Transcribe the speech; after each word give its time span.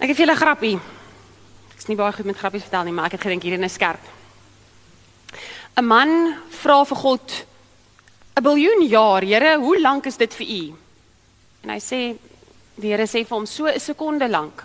Ek 0.00 0.08
het 0.08 0.16
vir 0.16 0.24
julle 0.24 0.32
'n 0.32 0.40
grappie. 0.40 0.80
Ek's 1.76 1.86
nie 1.88 1.96
baie 1.96 2.12
goed 2.12 2.24
met 2.24 2.36
grappies 2.36 2.62
vertel 2.62 2.84
nie, 2.84 2.92
maar 2.92 3.04
ek 3.04 3.12
het 3.12 3.20
gedink 3.20 3.42
hierdie 3.42 3.64
is 3.64 3.74
skerp. 3.74 4.00
'n 5.76 5.84
Man 5.84 6.36
vra 6.48 6.84
vir 6.84 6.96
God 6.96 7.44
'n 8.36 8.42
biljoen 8.42 8.88
jaar, 8.88 9.22
Here, 9.22 9.58
hoe 9.58 9.78
lank 9.80 10.06
is 10.06 10.16
dit 10.16 10.34
vir 10.34 10.46
U? 10.46 10.74
En 11.64 11.70
hy 11.70 11.78
sê 11.78 12.16
die 12.76 12.88
Here 12.88 13.04
sê 13.06 13.26
vir 13.26 13.36
hom 13.36 13.46
so 13.46 13.66
'n 13.66 13.78
sekonde 13.78 14.28
lank. 14.28 14.64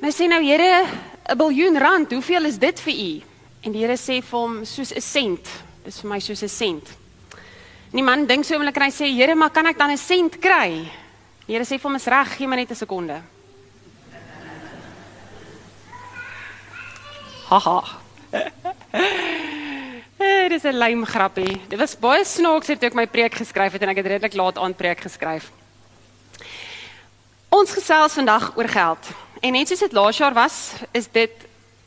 En 0.00 0.04
hy 0.04 0.10
sê 0.10 0.28
nou, 0.28 0.42
Here, 0.42 0.86
'n 1.30 1.38
biljoen 1.38 1.78
rand, 1.78 2.10
hoeveel 2.10 2.46
is 2.46 2.58
dit 2.58 2.80
vir 2.80 2.94
U? 2.94 3.22
En 3.62 3.72
die 3.72 3.86
Here 3.86 3.96
sê 3.96 4.20
vir 4.20 4.38
hom 4.38 4.64
soos 4.64 4.92
'n 4.92 5.00
sent. 5.00 5.48
Dis 5.84 6.00
vir 6.00 6.10
my 6.10 6.18
soos 6.18 6.42
'n 6.42 6.48
sent. 6.48 6.88
En 7.92 7.96
die 7.96 8.02
man 8.02 8.26
dink 8.26 8.44
so 8.44 8.54
oomblik 8.54 8.76
en 8.76 8.82
hy 8.82 8.90
sê, 8.90 9.06
Here, 9.14 9.34
maar 9.36 9.50
kan 9.50 9.66
ek 9.66 9.78
dan 9.78 9.90
'n 9.90 9.96
sent 9.96 10.40
kry? 10.40 10.90
Die 11.46 11.54
Here 11.54 11.64
sê 11.64 11.78
vir 11.78 11.88
hom, 11.88 11.94
is 11.94 12.06
reg, 12.06 12.36
gee 12.36 12.48
my 12.48 12.56
net 12.56 12.70
'n 12.70 12.74
sekonde. 12.74 13.22
Haha. 17.50 17.82
Eh, 20.20 20.48
Dit 20.48 20.64
is 20.64 20.72
'n 20.72 20.76
lyn 20.76 21.06
grappie. 21.06 21.60
Dit 21.68 21.78
was 21.78 21.96
baie 21.98 22.24
snaaks 22.24 22.66
toe 22.66 22.76
ek 22.76 22.94
my 22.94 23.06
preek 23.06 23.34
geskryf 23.34 23.72
het 23.72 23.82
en 23.82 23.88
ek 23.88 23.96
het 23.96 24.06
redelik 24.06 24.34
laat 24.34 24.58
aan 24.58 24.74
preek 24.74 25.00
geskryf. 25.00 25.50
Ons 27.48 27.72
gesels 27.72 28.12
vandag 28.12 28.52
oor 28.56 28.68
geld. 28.68 29.08
En 29.40 29.52
net 29.52 29.68
soos 29.68 29.78
dit 29.80 29.92
laas 29.92 30.18
jaar 30.18 30.34
was, 30.34 30.72
is 30.92 31.08
dit 31.08 31.32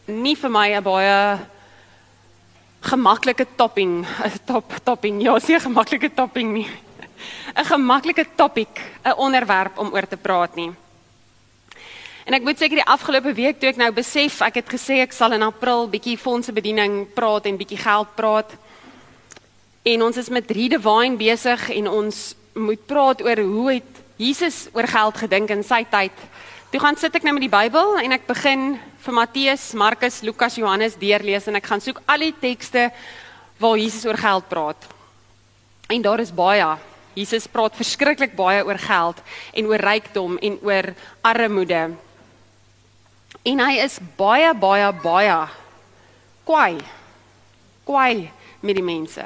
nie 0.06 0.36
vir 0.36 0.50
my 0.50 0.74
'n 0.74 0.84
baie 0.84 1.40
gemaklike 2.82 3.46
topping, 3.56 4.06
'n 4.06 4.40
top 4.46 4.74
topping. 4.84 5.22
Ja, 5.22 5.40
seker 5.40 5.62
gemaklike 5.62 6.14
topping 6.14 6.54
nie. 6.54 6.68
'n 7.56 7.66
Gemaklike 7.66 8.26
topic, 8.36 8.82
'n 9.06 9.14
onderwerp 9.16 9.78
om 9.78 9.94
oor 9.94 10.08
te 10.08 10.18
praat 10.18 10.56
nie. 10.56 10.74
En 12.24 12.38
ek 12.38 12.46
moet 12.46 12.60
seker 12.60 12.80
die 12.80 12.88
afgelope 12.88 13.34
week 13.36 13.58
toe 13.60 13.68
ek 13.74 13.80
nou 13.82 13.90
besef, 13.92 14.38
ek 14.46 14.62
het 14.62 14.70
gesê 14.72 15.02
ek 15.04 15.12
sal 15.16 15.36
in 15.36 15.44
April 15.44 15.90
bietjie 15.92 16.16
fondsebediening 16.16 17.02
praat 17.16 17.50
en 17.50 17.58
bietjie 17.60 17.82
geld 17.82 18.14
praat. 18.16 18.54
En 19.84 20.06
ons 20.06 20.20
is 20.22 20.30
met 20.32 20.52
Redivine 20.56 21.20
besig 21.20 21.66
en 21.76 21.90
ons 21.92 22.20
moet 22.56 22.86
praat 22.88 23.20
oor 23.26 23.42
hoe 23.44 23.66
het 23.74 24.00
Jesus 24.22 24.70
oor 24.72 24.88
geld 24.88 25.20
gedink 25.26 25.52
in 25.52 25.66
sy 25.68 25.82
tyd. 25.92 26.16
Toe 26.72 26.80
gaan 26.80 26.96
sit 26.98 27.16
ek 27.20 27.28
nou 27.28 27.36
met 27.36 27.44
die 27.44 27.52
Bybel 27.52 28.00
en 28.00 28.16
ek 28.16 28.24
begin 28.30 28.78
vir 29.04 29.18
Matteus, 29.18 29.66
Markus, 29.76 30.22
Lukas, 30.24 30.56
Johannes 30.56 30.96
deurlees 31.02 31.50
en 31.52 31.60
ek 31.60 31.68
gaan 31.68 31.84
soek 31.84 32.00
al 32.08 32.24
die 32.24 32.32
tekste 32.40 32.88
waar 33.60 33.76
Jesus 33.76 34.08
oor 34.08 34.22
geld 34.22 34.48
praat. 34.48 34.88
En 35.92 36.08
daar 36.08 36.24
is 36.24 36.32
baie. 36.32 36.72
Jesus 37.20 37.52
praat 37.52 37.76
verskriklik 37.76 38.32
baie 38.40 38.64
oor 38.64 38.80
geld 38.80 39.20
en 39.52 39.68
oor 39.68 39.86
rykdom 39.92 40.40
en 40.40 40.58
oor 40.64 40.94
armoede. 41.22 41.84
En 43.44 43.60
hy 43.60 43.74
is 43.84 44.00
baie 44.16 44.54
baie 44.56 44.88
baie 45.04 45.48
kwaai. 46.48 46.80
Kwaai 47.84 48.32
met 48.64 48.76
die 48.80 48.84
mense. 48.84 49.24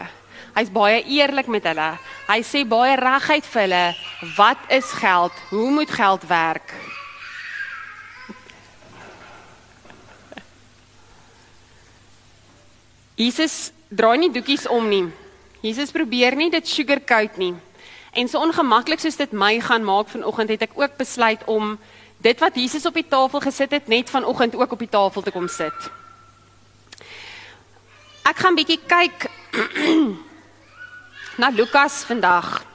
Hy's 0.57 0.71
baie 0.73 1.03
eerlik 1.05 1.45
met 1.53 1.63
hulle. 1.69 1.97
Hy 2.25 2.41
sê 2.41 2.65
baie 2.65 2.95
reguit 2.97 3.45
vir 3.45 3.61
hulle 3.61 3.95
wat 4.39 4.57
is 4.73 4.89
geld? 4.97 5.31
Hoe 5.51 5.69
moet 5.71 5.91
geld 5.93 6.25
werk? 6.25 6.73
Jesus 13.21 13.71
draai 13.93 14.17
nie 14.17 14.33
doekies 14.33 14.65
om 14.65 14.89
nie. 14.89 15.05
Jesus 15.61 15.93
probeer 15.93 16.33
nie 16.35 16.49
dit 16.49 16.67
sugarcoat 16.67 17.37
nie. 17.37 17.53
En 18.17 18.25
so 18.25 18.41
ongemaklik 18.41 18.97
soos 19.03 19.17
dit 19.21 19.29
my 19.29 19.61
gaan 19.61 19.85
maak 19.85 20.09
vanoggend 20.09 20.49
het 20.55 20.61
ek 20.65 20.73
ook 20.73 20.97
besluit 20.97 21.45
om 21.45 21.77
dit 22.17 22.39
wat 22.39 22.55
Jesus 22.55 22.85
op 22.85 22.95
die 22.97 23.05
tafel 23.07 23.39
gesit 23.39 23.71
het 23.71 23.87
net 23.87 24.09
vanoggend 24.09 24.55
ook 24.55 24.71
op 24.71 24.79
die 24.79 24.89
tafel 24.89 25.21
te 25.21 25.31
kom 25.31 25.47
sit. 25.47 25.89
Ek 28.27 28.41
gaan 28.41 28.57
bietjie 28.57 28.79
kyk 28.83 29.27
na 31.41 31.51
Lukas 31.53 32.01
vandag. 32.09 32.65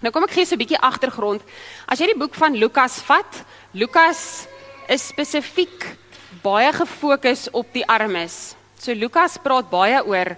Nou 0.00 0.12
kom 0.12 0.24
ek 0.28 0.36
gee 0.36 0.46
so 0.46 0.54
'n 0.54 0.62
bietjie 0.62 0.80
agtergrond. 0.80 1.42
As 1.88 1.98
jy 1.98 2.12
die 2.12 2.20
boek 2.20 2.34
van 2.34 2.54
Lukas 2.56 3.00
vat, 3.08 3.44
Lukas 3.72 4.46
is 4.88 5.08
spesifiek 5.08 5.96
baie 6.42 6.72
gefokus 6.72 7.48
op 7.50 7.66
die 7.72 7.86
armes. 7.86 8.54
So 8.78 8.92
Lukas 8.92 9.38
praat 9.42 9.70
baie 9.70 10.04
oor 10.04 10.36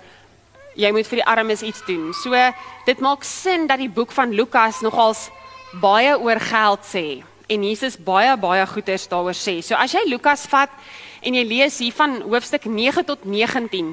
jy 0.75 0.91
moet 0.91 1.07
vir 1.07 1.21
die 1.21 1.29
armes 1.29 1.63
iets 1.63 1.85
doen. 1.87 2.15
So 2.15 2.33
dit 2.87 3.01
maak 3.01 3.25
sin 3.25 3.67
dat 3.67 3.79
die 3.79 3.91
boek 3.91 4.13
van 4.13 4.33
Lukas 4.33 4.81
nogals 4.81 5.31
baie 5.81 6.17
oor 6.19 6.41
geld 6.41 6.81
sê 6.87 7.32
en 7.53 7.67
Jesus 7.69 7.99
baie 8.01 8.33
baie 8.41 8.65
goeders 8.67 9.05
daaroor 9.11 9.37
sê. 9.37 9.59
So 9.65 9.77
as 9.79 9.93
jy 9.95 10.03
Lukas 10.09 10.47
vat 10.51 10.73
en 11.23 11.37
jy 11.37 11.45
lees 11.47 11.79
hier 11.85 11.95
van 11.97 12.21
hoofstuk 12.25 12.67
9 12.67 13.05
tot 13.07 13.27
19, 13.29 13.93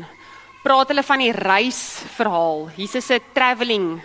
praat 0.64 0.92
hulle 0.92 1.04
van 1.06 1.24
die 1.24 1.34
reisverhaal. 1.36 2.70
Jesus 2.80 3.10
se 3.12 3.20
travelling 3.36 4.00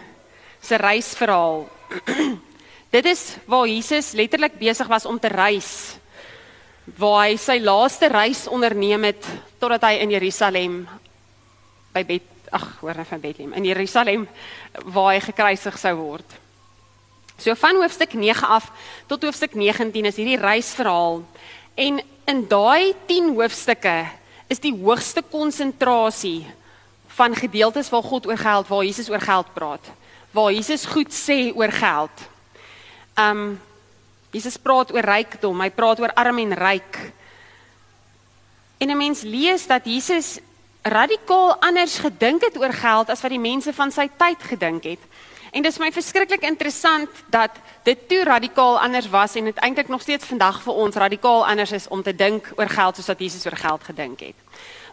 se 0.65 0.79
reisverhaal. 0.81 1.65
Dit 2.95 3.09
is 3.11 3.23
waar 3.51 3.67
Jesus 3.67 4.13
letterlik 4.15 4.59
besig 4.61 4.91
was 4.91 5.07
om 5.07 5.19
te 5.19 5.31
reis. 5.33 5.97
Waar 6.99 7.25
hy 7.25 7.39
sy 7.41 7.59
laaste 7.65 8.11
reis 8.13 8.45
onderneem 8.47 9.09
het 9.09 9.27
totdat 9.59 9.89
hy 9.89 9.99
in 10.05 10.13
Jerusalem 10.15 10.85
by 11.95 12.03
Bet 12.07 12.31
ag, 12.55 12.67
hoor 12.83 12.95
net 12.99 13.09
van 13.09 13.23
Bethlehem 13.23 13.55
in 13.59 13.67
Jerusalem 13.67 14.27
waar 14.95 15.15
hy 15.15 15.21
gekruisig 15.25 15.79
sou 15.81 15.95
word. 15.99 16.44
So 17.39 17.55
van 17.55 17.77
hoofstuk 17.77 18.13
9 18.15 18.49
af 18.49 18.71
tot 19.07 19.23
hoofstuk 19.23 19.55
19 19.55 20.05
is 20.05 20.17
hierdie 20.17 20.39
reisverhaal 20.39 21.25
en 21.75 22.03
in 22.31 22.45
daai 22.49 22.95
10 23.07 23.35
hoofstukke 23.35 23.97
is 24.47 24.63
die 24.63 24.75
hoogste 24.75 25.23
konsentrasie 25.23 26.47
van 27.17 27.35
gedeeltes 27.35 27.91
waar 27.91 28.03
God 28.03 28.27
oor 28.27 28.39
geld, 28.39 28.69
waar 28.69 28.85
Jesus 28.85 29.11
oor 29.11 29.21
geld 29.21 29.53
praat, 29.55 29.91
waar 30.31 30.53
Jesus 30.53 30.87
goed 30.87 31.13
sê 31.15 31.51
oor 31.55 31.73
geld. 31.73 32.27
Um 33.19 33.61
Jesus 34.35 34.57
praat 34.59 34.91
oor 34.91 35.07
rykdom, 35.07 35.61
hy 35.63 35.71
praat 35.71 36.01
oor 36.03 36.11
arm 36.19 36.41
en 36.43 36.57
ryk. 36.59 36.99
En 38.83 38.91
'n 38.91 38.97
mens 38.97 39.23
lees 39.23 39.67
dat 39.67 39.85
Jesus 39.87 40.39
radikaal 40.83 41.57
anders 41.61 41.99
gedink 41.99 42.43
het 42.43 42.59
oor 42.59 42.73
geld 42.73 43.11
as 43.11 43.21
wat 43.21 43.31
die 43.31 43.39
mense 43.39 43.73
van 43.73 43.91
sy 43.91 44.11
tyd 44.19 44.43
gedink 44.43 44.85
het. 44.85 44.99
En 45.55 45.63
dit 45.63 45.71
is 45.71 45.79
my 45.79 45.93
verskriklik 45.95 46.43
interessant 46.43 47.11
dat 47.31 47.51
dit 47.87 48.09
toe 48.09 48.25
radikaal 48.27 48.81
anders 48.81 49.07
was 49.09 49.37
en 49.39 49.45
dit 49.45 49.59
eintlik 49.63 49.89
nog 49.89 50.03
steeds 50.03 50.27
vandag 50.27 50.59
vir 50.65 50.81
ons 50.83 50.97
radikaal 50.99 51.47
anders 51.47 51.73
is 51.73 51.87
om 51.89 52.03
te 52.03 52.15
dink 52.15 52.49
oor 52.57 52.69
geld 52.69 52.97
soos 52.99 53.11
wat 53.13 53.23
Jesus 53.23 53.47
oor 53.47 53.57
geld 53.57 53.85
gedink 53.87 54.25
het. 54.27 54.41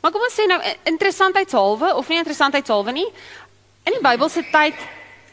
Maar 0.01 0.13
kom 0.13 0.21
ons 0.21 0.37
sê 0.37 0.45
nou 0.45 0.59
interessantheidshalwe 0.83 1.95
of 1.97 2.07
nie 2.09 2.21
interessantheidshalwe 2.21 2.93
nie. 2.93 3.07
In 3.89 3.97
die 3.97 4.03
Bybelse 4.05 4.45
tyd 4.53 4.77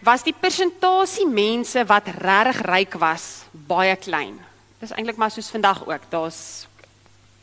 was 0.00 0.25
die 0.25 0.33
persentasie 0.33 1.28
mense 1.28 1.84
wat 1.84 2.09
regtig 2.25 2.65
ryk 2.65 2.97
was 2.97 3.28
baie 3.53 3.97
klein. 4.00 4.39
Dis 4.81 4.97
eintlik 4.97 5.21
maar 5.21 5.34
soos 5.34 5.53
vandag 5.53 5.84
ook. 5.84 6.09
Daar's 6.09 6.66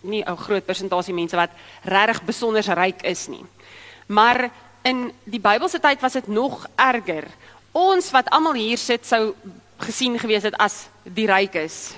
nie 0.01 0.23
'n 0.25 0.37
groot 0.37 0.65
persentasie 0.65 1.13
mense 1.13 1.35
wat 1.35 1.53
regtig 1.83 2.23
besonder 2.23 2.65
ryk 2.65 3.01
is 3.01 3.27
nie. 3.27 3.45
Maar 4.07 4.49
in 4.85 5.13
die 5.23 5.39
Bybelse 5.41 5.79
tyd 5.79 6.01
was 6.01 6.13
dit 6.13 6.27
nog 6.27 6.65
erger. 6.75 7.25
Ons 7.75 8.07
wat 8.15 8.29
almal 8.31 8.55
hier 8.55 8.79
sit 8.79 9.03
sou 9.03 9.33
gesien 9.83 10.15
gewees 10.19 10.45
het 10.47 10.55
as 10.63 10.85
die 11.03 11.27
rykes. 11.27 11.91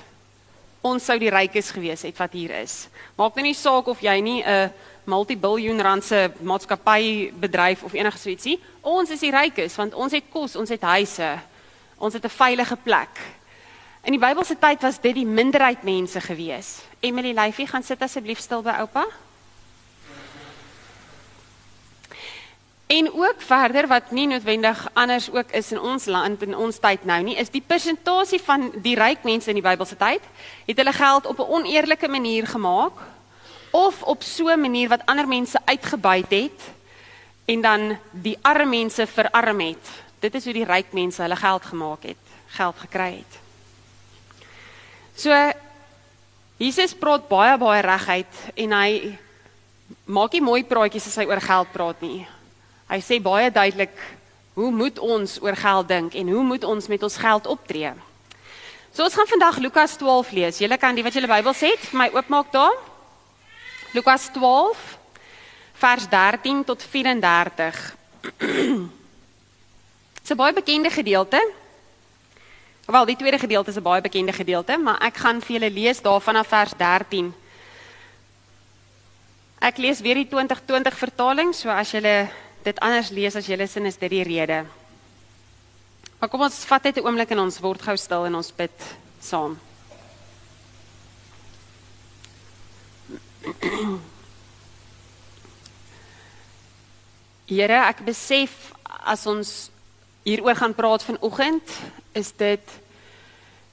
Ons 0.82 1.06
sou 1.06 1.14
die 1.22 1.30
rykes 1.30 1.70
gewees 1.70 2.02
het 2.02 2.18
wat 2.18 2.34
hier 2.34 2.56
is. 2.64 2.88
Maak 3.14 3.38
nou 3.38 3.44
nie 3.46 3.54
saak 3.54 3.86
of 3.86 4.02
jy 4.02 4.16
nie 4.20 4.42
'n 4.42 4.72
multibiljoen 5.06 5.80
rand 5.80 6.04
se 6.04 6.30
maatskappy 6.42 7.30
bedryf 7.32 7.84
of 7.84 7.94
enige 7.94 8.18
so 8.18 8.30
ietsie. 8.30 8.60
Ons 8.82 9.10
is 9.10 9.20
die 9.20 9.30
rykes 9.30 9.76
want 9.76 9.94
ons 9.94 10.12
het 10.12 10.24
kos, 10.32 10.56
ons 10.56 10.68
het 10.68 10.82
huise. 10.82 11.38
Ons 11.98 12.14
het 12.14 12.24
'n 12.24 12.28
veilige 12.28 12.76
plek. 12.76 13.14
In 14.02 14.12
die 14.12 14.26
Bybelse 14.26 14.58
tyd 14.58 14.82
was 14.82 15.00
dit 15.00 15.14
die 15.14 15.26
minderheid 15.26 15.82
mense 15.82 16.20
gewees. 16.20 16.80
Emily 17.00 17.32
Lyfie 17.32 17.66
gaan 17.66 17.82
sit 17.82 18.02
asseblief 18.02 18.40
stil 18.40 18.62
by 18.62 18.80
oupa. 18.80 19.06
En 22.88 23.10
ook 23.12 23.42
verder 23.44 23.86
wat 23.86 24.10
nie 24.16 24.26
noodwendig 24.26 24.86
anders 24.92 25.30
ook 25.30 25.50
is 25.52 25.72
in 25.72 25.80
ons 25.80 26.06
land 26.08 26.42
in 26.42 26.56
ons 26.56 26.78
tyd 26.80 27.04
nou 27.04 27.18
nie, 27.22 27.36
is 27.36 27.50
die 27.52 27.60
persentasie 27.60 28.40
van 28.40 28.70
die 28.80 28.94
ryk 28.96 29.26
mense 29.28 29.50
in 29.52 29.58
die 29.60 29.64
Bybelse 29.64 29.96
tyd 30.00 30.24
het 30.64 30.80
hulle 30.80 30.94
geld 30.96 31.26
op 31.28 31.38
'n 31.38 31.52
oneerlike 31.52 32.08
manier 32.08 32.46
gemaak 32.46 32.96
of 33.70 34.02
op 34.02 34.22
so 34.22 34.48
'n 34.48 34.60
manier 34.60 34.88
wat 34.88 35.04
ander 35.04 35.28
mense 35.28 35.58
uitgebuit 35.64 36.30
het 36.30 36.60
en 37.44 37.60
dan 37.60 37.98
die 38.10 38.38
arme 38.42 38.64
mense 38.64 39.06
verarm 39.06 39.60
het. 39.60 39.84
Dit 40.18 40.34
is 40.34 40.44
hoe 40.44 40.52
die 40.52 40.64
ryk 40.64 40.92
mense 40.92 41.22
hulle 41.22 41.36
geld 41.36 41.64
gemaak 41.64 42.02
het, 42.02 42.24
geld 42.46 42.78
gekry 42.78 43.12
het. 43.16 43.38
So 45.14 45.52
Jesus 46.56 46.94
praat 46.94 47.28
baie 47.28 47.58
baie 47.58 47.82
reguit 47.82 48.34
en 48.54 48.72
hy 48.72 49.18
maak 50.04 50.32
nie 50.32 50.40
mooi 50.40 50.64
praatjies 50.64 51.06
as 51.06 51.16
hy 51.16 51.24
oor 51.24 51.40
geld 51.40 51.72
praat 51.72 52.00
nie. 52.00 52.26
Hy 52.88 53.00
sê 53.04 53.18
baie 53.20 53.50
duidelik 53.52 53.92
hoe 54.56 54.70
moet 54.72 54.98
ons 54.98 55.36
oor 55.44 55.56
geld 55.56 55.88
dink 55.88 56.14
en 56.14 56.28
hoe 56.32 56.42
moet 56.42 56.64
ons 56.64 56.88
met 56.88 57.02
ons 57.02 57.16
geld 57.16 57.46
optree? 57.46 57.92
So 58.96 59.04
ons 59.04 59.14
gaan 59.14 59.28
vandag 59.28 59.58
Lukas 59.60 59.96
12 60.00 60.30
lees. 60.32 60.58
Julle 60.58 60.78
kan 60.80 60.96
die 60.96 61.04
wat 61.04 61.14
julle 61.14 61.28
Bybels 61.28 61.60
het 61.60 61.84
vir 61.90 61.98
my 62.00 62.08
oopmaak 62.16 62.48
daar. 62.52 62.74
Lukas 63.92 64.30
12 64.32 64.98
vers 65.78 66.08
13 66.08 66.64
tot 66.64 66.82
34. 66.82 67.96
Dit's 70.16 70.32
'n 70.32 70.36
baie 70.36 70.52
bekende 70.52 70.90
gedeelte. 70.90 71.40
Wel, 72.86 73.04
die 73.04 73.16
tweede 73.16 73.38
gedeelte 73.38 73.70
is 73.70 73.76
'n 73.76 73.82
baie 73.82 74.00
bekende 74.00 74.32
gedeelte, 74.32 74.78
maar 74.78 74.98
ek 75.04 75.16
gaan 75.16 75.40
vir 75.40 75.60
julle 75.60 75.70
lees 75.70 76.02
daarvan 76.02 76.36
af 76.36 76.48
vers 76.48 76.72
13. 76.76 77.34
Ek 79.60 79.76
lees 79.76 80.00
weer 80.00 80.14
die 80.14 80.28
2020 80.28 80.98
vertaling, 80.98 81.54
so 81.54 81.68
as 81.68 81.90
julle 81.90 82.28
dit 82.68 82.80
anders 82.84 83.12
lees 83.14 83.36
as 83.38 83.48
julle 83.48 83.66
sin 83.66 83.88
is 83.88 83.96
dit 84.00 84.12
die 84.12 84.26
rede. 84.26 84.62
Maar 86.18 86.30
kom 86.30 86.44
ons 86.44 86.64
vat 86.68 86.84
net 86.84 86.98
'n 86.98 87.06
oomblik 87.06 87.30
en 87.30 87.46
ons 87.46 87.60
word 87.60 87.82
gou 87.82 87.96
stil 87.96 88.26
en 88.26 88.34
ons 88.34 88.52
bid 88.52 88.78
saam. 89.20 89.58
Here, 97.48 97.78
ek 97.88 98.04
besef 98.04 98.72
as 98.84 99.26
ons 99.26 99.70
hieroor 100.24 100.56
gaan 100.56 100.74
praat 100.74 101.02
vanoggend, 101.02 101.64
is 102.12 102.32
dit 102.36 102.66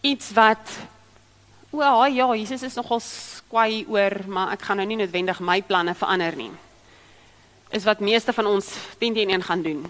iets 0.01 0.31
wat 0.31 0.69
o, 1.71 2.05
ja, 2.05 2.35
Jesus 2.35 2.63
is 2.63 2.75
nogal 2.75 3.01
kwai 3.49 3.85
oor, 3.89 4.23
maar 4.27 4.53
ek 4.55 4.61
gaan 4.61 4.77
nou 4.77 4.87
nie 4.87 4.97
noodwendig 5.01 5.39
my 5.39 5.61
planne 5.61 5.95
verander 5.95 6.35
nie. 6.35 6.51
Is 7.75 7.83
wat 7.83 7.99
meeste 7.99 8.31
van 8.31 8.47
ons 8.47 8.69
10 9.01 9.13
teen 9.13 9.29
1 9.35 9.43
gaan 9.43 9.61
doen. 9.61 9.81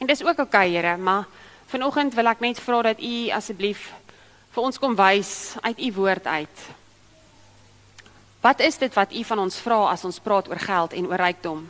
En 0.00 0.08
dis 0.08 0.22
ook 0.24 0.38
oukei, 0.38 0.70
okay, 0.70 0.72
Here, 0.72 0.96
maar 0.96 1.26
vanoggend 1.68 2.14
wil 2.16 2.30
ek 2.32 2.40
net 2.40 2.60
vra 2.60 2.80
dat 2.82 3.02
U 3.04 3.14
asseblief 3.36 3.90
vir 4.54 4.62
ons 4.62 4.78
kom 4.80 4.96
wys 4.96 5.52
uit 5.60 5.82
U 5.90 5.92
woord 5.98 6.24
uit. 6.24 6.66
Wat 8.40 8.60
is 8.64 8.78
dit 8.80 8.96
wat 8.96 9.12
U 9.12 9.24
van 9.24 9.44
ons 9.44 9.60
vra 9.60 9.90
as 9.92 10.04
ons 10.08 10.20
praat 10.24 10.48
oor 10.48 10.62
geld 10.62 10.96
en 10.96 11.10
oor 11.12 11.20
rykdom? 11.20 11.66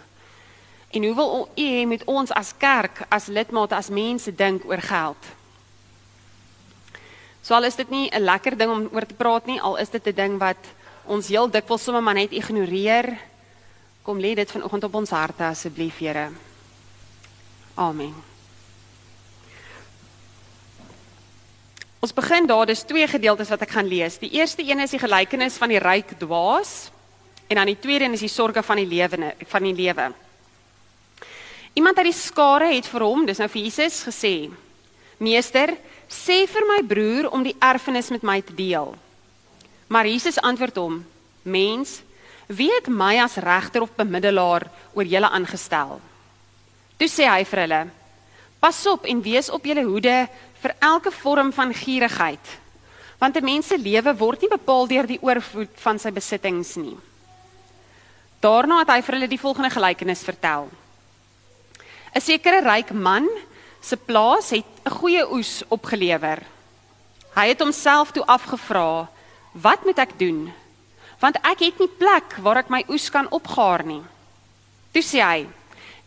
En 0.95 1.05
hoe 1.05 1.15
wil 1.15 1.49
u 1.59 1.67
hê 1.67 1.83
met 1.87 2.05
ons 2.07 2.31
as 2.31 2.53
kerk, 2.55 3.03
as 3.11 3.27
lidmate, 3.27 3.75
as 3.75 3.91
mense 3.91 4.31
dink 4.31 4.63
oor 4.71 4.79
geld? 4.79 5.19
So 7.43 7.55
al 7.55 7.67
is 7.67 7.75
dit 7.75 7.91
nie 7.91 8.11
'n 8.15 8.23
lekker 8.23 8.57
ding 8.57 8.71
om 8.71 8.89
oor 8.93 9.07
te 9.07 9.15
praat 9.15 9.47
nie, 9.47 9.61
al 9.61 9.77
is 9.77 9.91
dit 9.91 10.07
'n 10.07 10.15
ding 10.15 10.39
wat 10.39 10.63
ons 11.05 11.29
heel 11.29 11.51
dikwels 11.51 11.83
sommer 11.83 12.03
maar 12.03 12.15
net 12.15 12.31
ignoreer. 12.31 13.19
Kom 14.05 14.19
lê 14.21 14.35
dit 14.37 14.51
vanoggend 14.51 14.85
op 14.85 14.95
ons 15.01 15.11
harte 15.17 15.47
asseblief, 15.49 15.97
Here. 15.99 16.27
Amen. 17.75 18.13
Ons 22.05 22.13
begin 22.13 22.45
daar, 22.45 22.67
dis 22.69 22.85
twee 22.85 23.07
gedeeltes 23.09 23.49
wat 23.49 23.65
ek 23.65 23.73
gaan 23.73 23.89
lees. 23.89 24.19
Die 24.21 24.35
eerste 24.37 24.61
een 24.61 24.85
is 24.85 24.93
die 24.93 25.01
gelykenis 25.01 25.57
van 25.57 25.73
die 25.73 25.81
ryk 25.81 26.19
dwaas 26.21 26.91
en 27.49 27.57
dan 27.57 27.73
die 27.73 27.79
tweede 27.81 28.05
een 28.05 28.19
is 28.19 28.27
die 28.27 28.29
sorge 28.29 28.61
van 28.61 28.83
die 28.83 28.91
lewende 28.93 29.33
van 29.49 29.65
die 29.65 29.73
lewe. 29.73 30.13
Iemand 31.73 31.97
uit 31.97 32.11
die 32.13 32.19
skare 32.21 32.75
het 32.75 32.87
vir 32.93 33.09
hom, 33.09 33.25
dis 33.25 33.41
nou 33.41 33.49
vir 33.49 33.63
Jesus 33.65 34.03
gesê: 34.05 34.35
"Meester, 35.17 35.79
sê 36.13 36.45
vir 36.45 36.69
my 36.69 36.83
broer 36.85 37.33
om 37.33 37.43
die 37.43 37.57
erfenis 37.57 38.13
met 38.13 38.23
my 38.23 38.43
te 38.45 38.53
deel." 38.53 38.93
Maar 39.89 40.07
Jesus 40.07 40.37
antwoord 40.37 40.77
hom: 40.77 41.07
"Mens, 41.43 42.03
wie 42.49 42.71
het 42.75 42.89
my 42.89 43.19
as 43.19 43.37
regter 43.37 43.83
of 43.83 43.97
bemiddelaar 43.97 44.69
oor 44.95 45.05
julle 45.05 45.31
aangestel?" 45.31 46.01
Toe 46.99 47.09
sê 47.09 47.27
hy 47.29 47.45
vir 47.45 47.61
hulle: 47.61 47.83
"Pas 48.61 48.87
op 48.87 49.05
en 49.05 49.23
wees 49.23 49.51
op 49.51 49.65
julle 49.65 49.85
hoede 49.85 50.29
vir 50.63 50.75
elke 50.81 51.11
vorm 51.11 51.53
van 51.53 51.75
gierigheid, 51.75 52.47
want 53.19 53.37
'n 53.37 53.45
mens 53.45 53.67
se 53.67 53.79
lewe 53.79 54.17
word 54.17 54.41
nie 54.41 54.51
bepaal 54.51 54.87
deur 54.87 55.07
die 55.07 55.23
oorvloed 55.23 55.75
van 55.77 55.99
sy 55.99 56.11
besittings 56.11 56.77
nie." 56.77 56.97
Daarna 58.41 58.79
het 58.79 58.91
hy 58.91 59.01
vir 59.03 59.15
hulle 59.15 59.29
die 59.29 59.41
volgende 59.41 59.71
gelykenis 59.71 60.23
vertel: 60.23 60.69
'n 62.15 62.21
sekere 62.21 62.61
ryk 62.63 62.93
man 62.93 63.29
se 63.81 63.97
plaas 63.97 64.51
het 64.51 64.65
'n 64.85 64.91
goeie 64.91 65.25
oes 65.33 65.63
opgelewer. 65.69 66.43
Hy 67.35 67.49
het 67.49 67.61
homself 67.61 68.13
toe 68.13 68.25
afgevra: 68.27 69.09
"Wat 69.53 69.85
moet 69.85 69.99
ek 69.99 70.19
doen? 70.19 70.53
Want 71.25 71.41
ek 71.41 71.65
het 71.65 71.81
nie 71.81 71.89
plek 71.89 72.37
waar 72.45 72.61
ek 72.61 72.69
my 72.69 72.83
oes 72.93 73.09
kan 73.09 73.31
opgaar 73.33 73.87
nie." 73.89 74.03
Toe 74.93 75.03
sê 75.03 75.25
hy: 75.25 75.47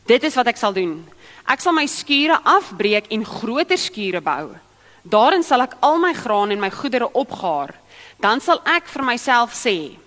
"Dit 0.06 0.24
is 0.24 0.36
wat 0.38 0.48
ek 0.48 0.58
sal 0.58 0.74
doen. 0.74 1.02
Ek 1.48 1.60
sal 1.60 1.74
my 1.74 1.88
skure 1.88 2.38
afbreek 2.44 3.10
en 3.10 3.26
groter 3.26 3.78
skure 3.78 4.22
bou. 4.22 4.56
Daarin 5.04 5.44
sal 5.44 5.62
ek 5.62 5.78
al 5.82 5.98
my 5.98 6.14
graan 6.14 6.52
en 6.52 6.60
my 6.60 6.70
goedere 6.70 7.10
opgaar. 7.14 7.74
Dan 8.20 8.40
sal 8.40 8.62
ek 8.66 8.86
vir 8.88 9.04
myself 9.04 9.54
sê: 9.54 9.98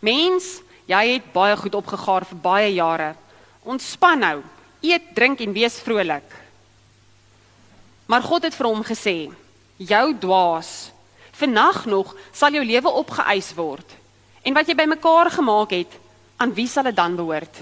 Mens, 0.00 0.62
jy 0.86 1.04
het 1.14 1.32
baie 1.32 1.56
goed 1.56 1.74
opgegaar 1.74 2.24
vir 2.24 2.38
baie 2.38 2.74
jare. 2.74 3.14
Ontspan 3.64 4.18
nou." 4.18 4.42
eet, 4.84 5.14
drink 5.16 5.40
en 5.40 5.52
wees 5.52 5.78
vrolik. 5.80 6.26
Maar 8.06 8.22
God 8.22 8.42
het 8.48 8.54
vir 8.54 8.66
hom 8.68 8.84
gesê: 8.84 9.30
"Jou 9.76 10.14
dwaas, 10.18 10.90
vannag 11.32 11.86
nog 11.86 12.14
sal 12.32 12.52
jou 12.52 12.64
lewe 12.64 12.88
opgeëis 12.88 13.54
word. 13.54 13.88
En 14.44 14.54
wat 14.54 14.68
jy 14.68 14.76
bymekaar 14.76 15.30
gemaak 15.30 15.70
het, 15.72 15.92
aan 16.36 16.52
wie 16.54 16.68
sal 16.68 16.84
dit 16.84 16.96
dan 16.96 17.16
behoort?" 17.16 17.60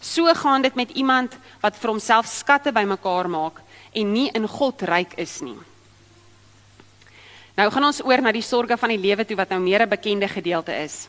So 0.00 0.34
gaan 0.34 0.62
dit 0.62 0.74
met 0.74 0.90
iemand 0.90 1.34
wat 1.60 1.76
vir 1.76 1.90
homself 1.90 2.26
skatte 2.26 2.72
bymekaar 2.72 3.28
maak 3.28 3.58
en 3.92 4.12
nie 4.12 4.30
in 4.30 4.46
God 4.46 4.82
ryk 4.82 5.16
is 5.18 5.40
nie. 5.42 5.58
Nou 7.58 7.66
gaan 7.74 7.88
ons 7.88 8.04
oor 8.06 8.22
na 8.22 8.30
die 8.32 8.44
sorge 8.46 8.76
van 8.78 8.92
die 8.94 9.00
lewe 9.02 9.24
toe 9.26 9.36
wat 9.36 9.50
nou 9.50 9.58
meer 9.60 9.82
'n 9.82 9.88
bekende 9.88 10.28
gedeelte 10.28 10.72
is. 10.84 11.08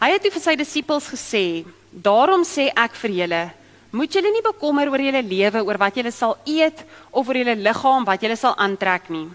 Hy 0.00 0.10
het 0.10 0.22
toe 0.22 0.30
vir 0.30 0.40
sy 0.40 0.54
disippels 0.56 1.08
gesê: 1.08 1.64
Daarom 1.90 2.44
sê 2.44 2.70
ek 2.76 2.94
vir 2.94 3.10
julle, 3.10 3.52
moet 3.90 4.12
julle 4.12 4.30
nie 4.32 4.42
bekommer 4.42 4.88
oor 4.90 5.00
julle 5.00 5.22
lewe, 5.22 5.64
oor 5.64 5.78
wat 5.78 5.94
julle 5.94 6.10
sal 6.10 6.36
eet 6.44 6.84
of 7.10 7.28
oor 7.28 7.36
julle 7.36 7.56
liggaam 7.56 8.04
wat 8.04 8.20
julle 8.20 8.36
sal 8.36 8.54
aantrek 8.56 9.08
nie. 9.08 9.28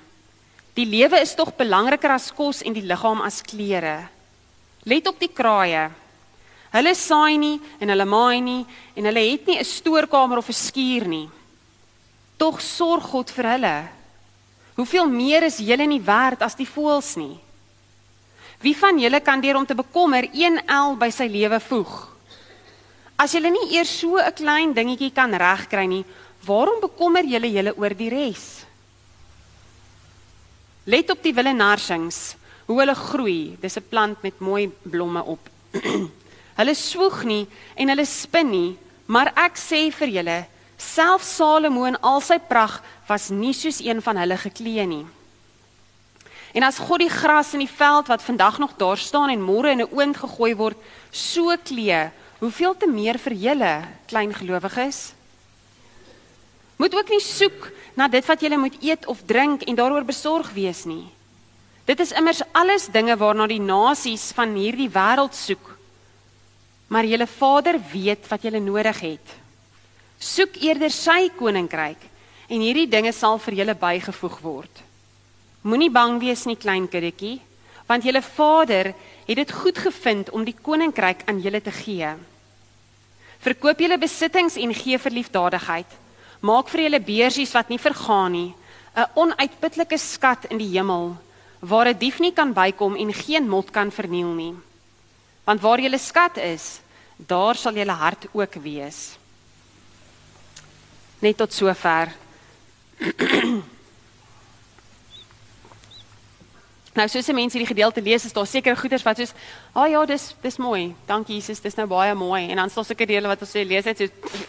Die 0.77 0.85
lewe 0.85 1.17
is 1.17 1.33
tog 1.33 1.55
belangriker 1.57 2.11
as 2.13 2.29
kos 2.37 2.61
en 2.61 2.75
die 2.75 2.85
liggaam 2.85 3.23
as 3.25 3.41
klere. 3.41 4.11
Let 4.85 5.07
op 5.09 5.17
die 5.17 5.31
kraaie. 5.33 5.87
Hulle 6.69 6.93
saai 6.93 7.37
nie 7.41 7.55
en 7.81 7.89
hulle 7.89 8.05
maai 8.05 8.37
nie 8.45 8.61
en 8.93 9.07
hulle 9.09 9.23
het 9.25 9.47
nie 9.47 9.57
'n 9.57 9.65
stoorkamer 9.65 10.37
of 10.37 10.49
'n 10.49 10.53
skuur 10.53 11.07
nie. 11.07 11.29
Tog 12.37 12.61
sorg 12.61 13.09
God 13.09 13.31
vir 13.31 13.45
hulle. 13.53 13.87
Hoeveel 14.75 15.09
meer 15.09 15.43
is 15.43 15.57
julle 15.57 15.87
nie 15.87 16.01
werd 16.01 16.41
as 16.41 16.55
die 16.55 16.69
voëls 16.69 17.17
nie? 17.17 17.39
Wie 18.61 18.77
van 18.77 18.99
julle 18.99 19.19
kan 19.21 19.41
deur 19.41 19.55
om 19.55 19.65
te 19.65 19.75
bekommer 19.75 20.29
een 20.33 20.61
el 20.67 20.95
by 20.95 21.09
sy 21.09 21.27
lewe 21.27 21.59
voeg? 21.59 22.07
As 23.17 23.31
julle 23.31 23.49
nie 23.49 23.73
eers 23.73 23.99
so 23.99 24.17
'n 24.17 24.33
klein 24.33 24.73
dingetjie 24.73 25.11
kan 25.11 25.33
regkry 25.33 25.87
nie, 25.87 26.05
waarom 26.45 26.79
bekommer 26.79 27.23
julle 27.23 27.49
julle 27.51 27.73
oor 27.77 27.95
die 27.95 28.09
res? 28.09 28.66
Let 30.87 31.11
op 31.11 31.19
die 31.23 31.33
willenarsings, 31.35 32.37
hoe 32.67 32.79
hulle 32.79 32.95
groei. 32.95 33.57
Dis 33.59 33.75
'n 33.77 33.87
plant 33.89 34.21
met 34.23 34.39
mooi 34.39 34.71
blomme 34.81 35.23
op. 35.23 35.49
hulle 36.59 36.75
swoeg 36.75 37.23
nie 37.23 37.47
en 37.75 37.89
hulle 37.89 38.05
spin 38.05 38.49
nie, 38.49 38.77
maar 39.05 39.33
ek 39.35 39.59
sê 39.59 39.91
vir 39.91 40.07
julle, 40.07 40.45
self 40.77 41.21
Salomo 41.23 41.85
in 41.85 41.99
al 42.01 42.21
sy 42.21 42.39
pragt 42.39 42.83
was 43.07 43.29
nie 43.29 43.53
soos 43.53 43.79
een 43.79 44.01
van 44.01 44.17
hulle 44.17 44.37
geklee 44.37 44.85
nie. 44.85 45.05
En 46.53 46.63
as 46.63 46.79
God 46.79 46.99
die 46.99 47.11
gras 47.11 47.53
in 47.53 47.59
die 47.59 47.75
veld 47.77 48.07
wat 48.07 48.23
vandag 48.23 48.57
nog 48.57 48.73
daar 48.77 48.97
staan 48.97 49.29
en 49.29 49.43
môre 49.43 49.69
in 49.71 49.81
'n 49.81 49.91
oond 49.91 50.17
gegooi 50.17 50.55
word, 50.55 50.77
so 51.11 51.55
klee, 51.63 52.09
Hoeveel 52.37 52.75
te 52.77 52.85
meer 52.85 53.17
vir 53.17 53.33
julle 53.33 53.73
klein 54.05 54.33
gelowiges? 54.33 55.13
Moet 56.77 56.93
ook 56.93 57.09
nie 57.09 57.23
soek 57.23 57.71
na 57.97 58.05
dit 58.07 58.25
wat 58.29 58.41
julle 58.41 58.59
moet 58.61 58.75
eet 58.85 59.07
of 59.09 59.23
drink 59.25 59.63
en 59.65 59.75
daaroor 59.75 60.05
besorg 60.05 60.51
wees 60.53 60.85
nie. 60.85 61.07
Dit 61.89 61.99
is 62.03 62.13
immers 62.19 62.43
alles 62.51 62.85
dinge 62.93 63.15
waarna 63.17 63.47
die 63.49 63.63
nasies 63.63 64.29
van 64.37 64.53
hierdie 64.59 64.89
wêreld 64.93 65.33
soek. 65.33 65.73
Maar 66.93 67.09
julle 67.09 67.27
Vader 67.27 67.79
weet 67.91 68.27
wat 68.29 68.45
julle 68.45 68.61
nodig 68.61 68.99
het. 69.01 69.33
Soek 70.19 70.59
eerder 70.61 70.93
sy 70.93 71.31
koninkryk 71.39 72.05
en 72.47 72.63
hierdie 72.63 72.87
dinge 72.87 73.11
sal 73.15 73.41
vir 73.41 73.61
julle 73.63 73.75
bygevoeg 73.75 74.37
word. 74.43 74.83
Moenie 75.67 75.91
bang 75.91 76.19
wees 76.21 76.45
nie 76.47 76.55
klein 76.55 76.85
kindertjie, 76.87 77.39
want 77.89 78.05
julle 78.05 78.21
Vader 78.21 78.93
het 79.27 79.37
dit 79.41 79.51
goed 79.51 79.77
gevind 79.79 80.29
om 80.35 80.45
die 80.45 80.55
koninkryk 80.55 81.25
aan 81.27 81.41
julle 81.43 81.61
te 81.63 81.73
gee. 81.73 82.13
Verkoop 83.43 83.79
julle 83.79 83.97
besittings 83.99 84.55
en 84.59 84.73
gee 84.75 84.99
vir 84.99 85.17
liefdadigheid. 85.17 85.97
Maak 86.39 86.69
vir 86.69 86.81
julle 86.81 86.99
beursies 86.99 87.53
wat 87.53 87.69
nie 87.69 87.79
vergaan 87.79 88.31
nie, 88.31 88.53
'n 88.95 89.05
onuitputlike 89.15 89.97
skat 89.97 90.45
in 90.49 90.57
die 90.57 90.71
hemel 90.77 91.17
waar 91.59 91.87
'n 91.87 91.97
dief 91.97 92.19
nie 92.19 92.33
kan 92.33 92.53
bykom 92.53 92.95
en 92.95 93.13
geen 93.13 93.49
mot 93.49 93.71
kan 93.71 93.91
verniel 93.91 94.33
nie. 94.33 94.55
Want 95.43 95.61
waar 95.61 95.79
julle 95.79 95.97
skat 95.97 96.37
is, 96.37 96.81
daar 97.17 97.55
sal 97.55 97.73
julle 97.73 97.91
hart 97.91 98.27
ook 98.31 98.53
wees. 98.53 99.17
Net 101.19 101.37
tot 101.37 101.53
sover. 101.53 102.11
Nou 106.97 107.07
soos 107.07 107.27
'n 107.29 107.35
mens 107.35 107.53
hierdie 107.53 107.75
gedeelte 107.75 108.01
lees, 108.01 108.25
is 108.25 108.33
daar 108.33 108.47
sekere 108.47 108.75
goeders 108.75 109.03
wat 109.03 109.17
soos, 109.17 109.33
"Ag 109.73 109.85
oh 109.85 109.89
ja, 109.89 110.05
dis 110.05 110.35
dis 110.41 110.57
mooi. 110.57 110.95
Dankie 111.05 111.35
Jesus, 111.35 111.61
dis 111.61 111.75
nou 111.75 111.87
baie 111.87 112.15
mooi." 112.15 112.49
En 112.49 112.55
dan 112.55 112.69
staan 112.69 112.85
seker 112.85 113.07
dele 113.07 113.27
wat 113.27 113.41
ons 113.41 113.51
sê 113.51 113.67
lees 113.67 113.85
uit 113.85 113.97
so, 113.97 114.07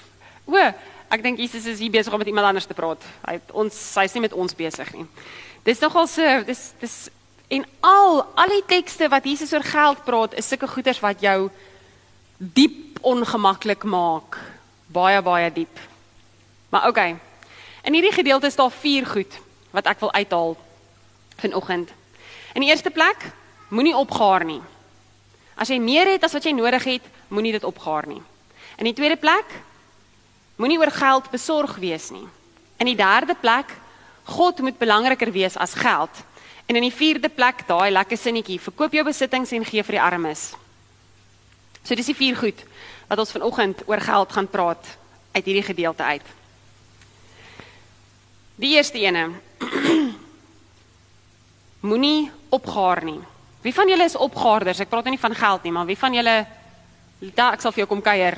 "O, 0.57 0.73
ek 1.11 1.23
dink 1.23 1.39
Jesus 1.39 1.67
is 1.67 1.79
hier 1.79 1.91
besig 1.91 2.13
om 2.13 2.19
met 2.19 2.29
iemand 2.29 2.47
anders 2.47 2.67
te 2.67 2.75
praat. 2.75 3.03
Hy 3.27 3.41
ons 3.53 3.77
hy's 3.95 4.15
nie 4.15 4.25
met 4.27 4.33
ons 4.33 4.55
besig 4.55 4.93
nie." 4.95 5.07
Dis 5.65 5.81
nogal 5.81 6.07
so, 6.07 6.43
dis 6.45 6.73
dis 6.81 6.97
en 7.49 7.65
al 7.81 8.23
al 8.37 8.49
die 8.49 8.65
tekste 8.67 9.09
wat 9.09 9.25
Jesus 9.25 9.53
oor 9.53 9.65
geld 9.65 10.05
praat, 10.05 10.35
is 10.35 10.49
sulke 10.49 10.69
goeders 10.69 11.01
wat 11.01 11.21
jou 11.21 11.51
diep 12.39 13.01
ongemaklik 13.01 13.85
maak. 13.85 14.39
Baie 14.87 15.23
baie 15.23 15.53
diep. 15.53 15.81
Maar 16.71 16.89
okay. 16.89 17.17
In 17.85 17.95
hierdie 17.95 18.13
gedeelte 18.13 18.47
is 18.47 18.57
daar 18.57 18.71
vier 18.71 19.07
goed 19.07 19.33
wat 19.71 19.87
ek 19.87 20.01
wil 20.01 20.13
uithaal 20.13 20.57
vanoggend. 21.39 21.93
In 22.55 22.65
die 22.65 22.71
eerste 22.71 22.91
plek, 22.91 23.31
moenie 23.69 23.97
opgaar 23.97 24.45
nie. 24.45 24.61
As 25.59 25.71
jy 25.71 25.79
meer 25.83 26.09
het 26.09 26.25
as 26.25 26.35
wat 26.37 26.45
jy 26.45 26.55
nodig 26.57 26.85
het, 26.85 27.05
moenie 27.29 27.53
dit 27.53 27.65
opgaar 27.65 28.07
nie. 28.09 28.21
In 28.79 28.89
die 28.89 28.95
tweede 28.97 29.17
plek, 29.17 29.47
moenie 30.59 30.79
oor 30.79 30.93
geld 30.93 31.31
besorg 31.31 31.77
wees 31.79 32.11
nie. 32.11 32.27
In 32.79 32.91
die 32.91 32.99
derde 32.99 33.35
plek, 33.39 33.71
God 34.29 34.61
moet 34.61 34.79
belangriker 34.79 35.31
wees 35.33 35.57
as 35.57 35.77
geld. 35.79 36.13
En 36.69 36.77
in 36.77 36.85
die 36.85 36.95
vierde 36.95 37.31
plek, 37.33 37.63
daai 37.67 37.89
lekker 37.95 38.19
sinnetjie, 38.21 38.59
verkoop 38.61 38.93
jou 38.93 39.05
besittings 39.07 39.55
en 39.57 39.65
gee 39.65 39.83
vir 39.87 39.97
die 39.97 40.05
armes. 40.05 40.51
So 41.81 41.97
dis 41.97 42.11
die 42.11 42.19
vier 42.19 42.37
goed 42.37 42.61
wat 43.09 43.23
ons 43.23 43.33
vanoggend 43.33 43.87
oor 43.89 44.03
geld 44.05 44.35
gaan 44.37 44.51
praat 44.53 44.91
uit 45.33 45.47
hierdie 45.47 45.65
gedeelte 45.65 46.05
uit. 46.05 46.35
Die 48.61 48.75
eerste 48.75 49.01
ene. 49.01 49.31
Moenie 51.89 52.29
opgaar 52.53 53.01
nie. 53.07 53.21
Wie 53.63 53.73
van 53.73 53.89
julle 53.89 54.05
is 54.05 54.19
opgaarders? 54.19 54.83
Ek 54.83 54.91
praat 54.91 55.07
nou 55.07 55.15
nie 55.15 55.23
van 55.23 55.37
geld 55.39 55.65
nie, 55.65 55.73
maar 55.73 55.89
wie 55.89 55.99
van 55.99 56.15
julle 56.15 56.37
Lita, 57.19 57.53
ek 57.55 57.63
sal 57.63 57.73
vir 57.75 57.83
jou 57.83 57.89
kom 57.91 58.03
kuier. 58.05 58.37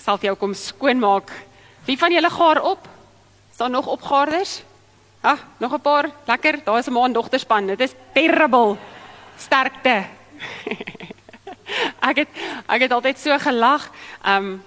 Ek 0.00 0.06
sal 0.08 0.16
vir 0.16 0.30
jou 0.30 0.36
kom 0.40 0.54
skoonmaak. 0.56 1.28
Wie 1.84 1.98
van 2.00 2.08
julle 2.08 2.30
gaar 2.32 2.62
op? 2.64 2.86
Is 3.52 3.58
daar 3.60 3.68
nog 3.68 3.84
opgaarders? 3.92 4.62
Ah, 5.20 5.36
nog 5.60 5.74
'n 5.74 5.80
paar. 5.80 6.08
Lekker. 6.24 6.64
Daar 6.64 6.78
is 6.78 6.88
'n 6.88 6.92
ma 6.92 7.04
en 7.04 7.12
dogter 7.12 7.38
span. 7.38 7.66
Dit 7.66 7.80
is 7.80 7.92
terrible. 8.14 8.78
Sterkte. 9.36 10.06
ek 12.08 12.16
het 12.16 12.28
ek 12.66 12.80
het 12.80 12.92
altyd 12.92 13.18
so 13.18 13.38
gelag. 13.38 13.90
Um 14.24 14.64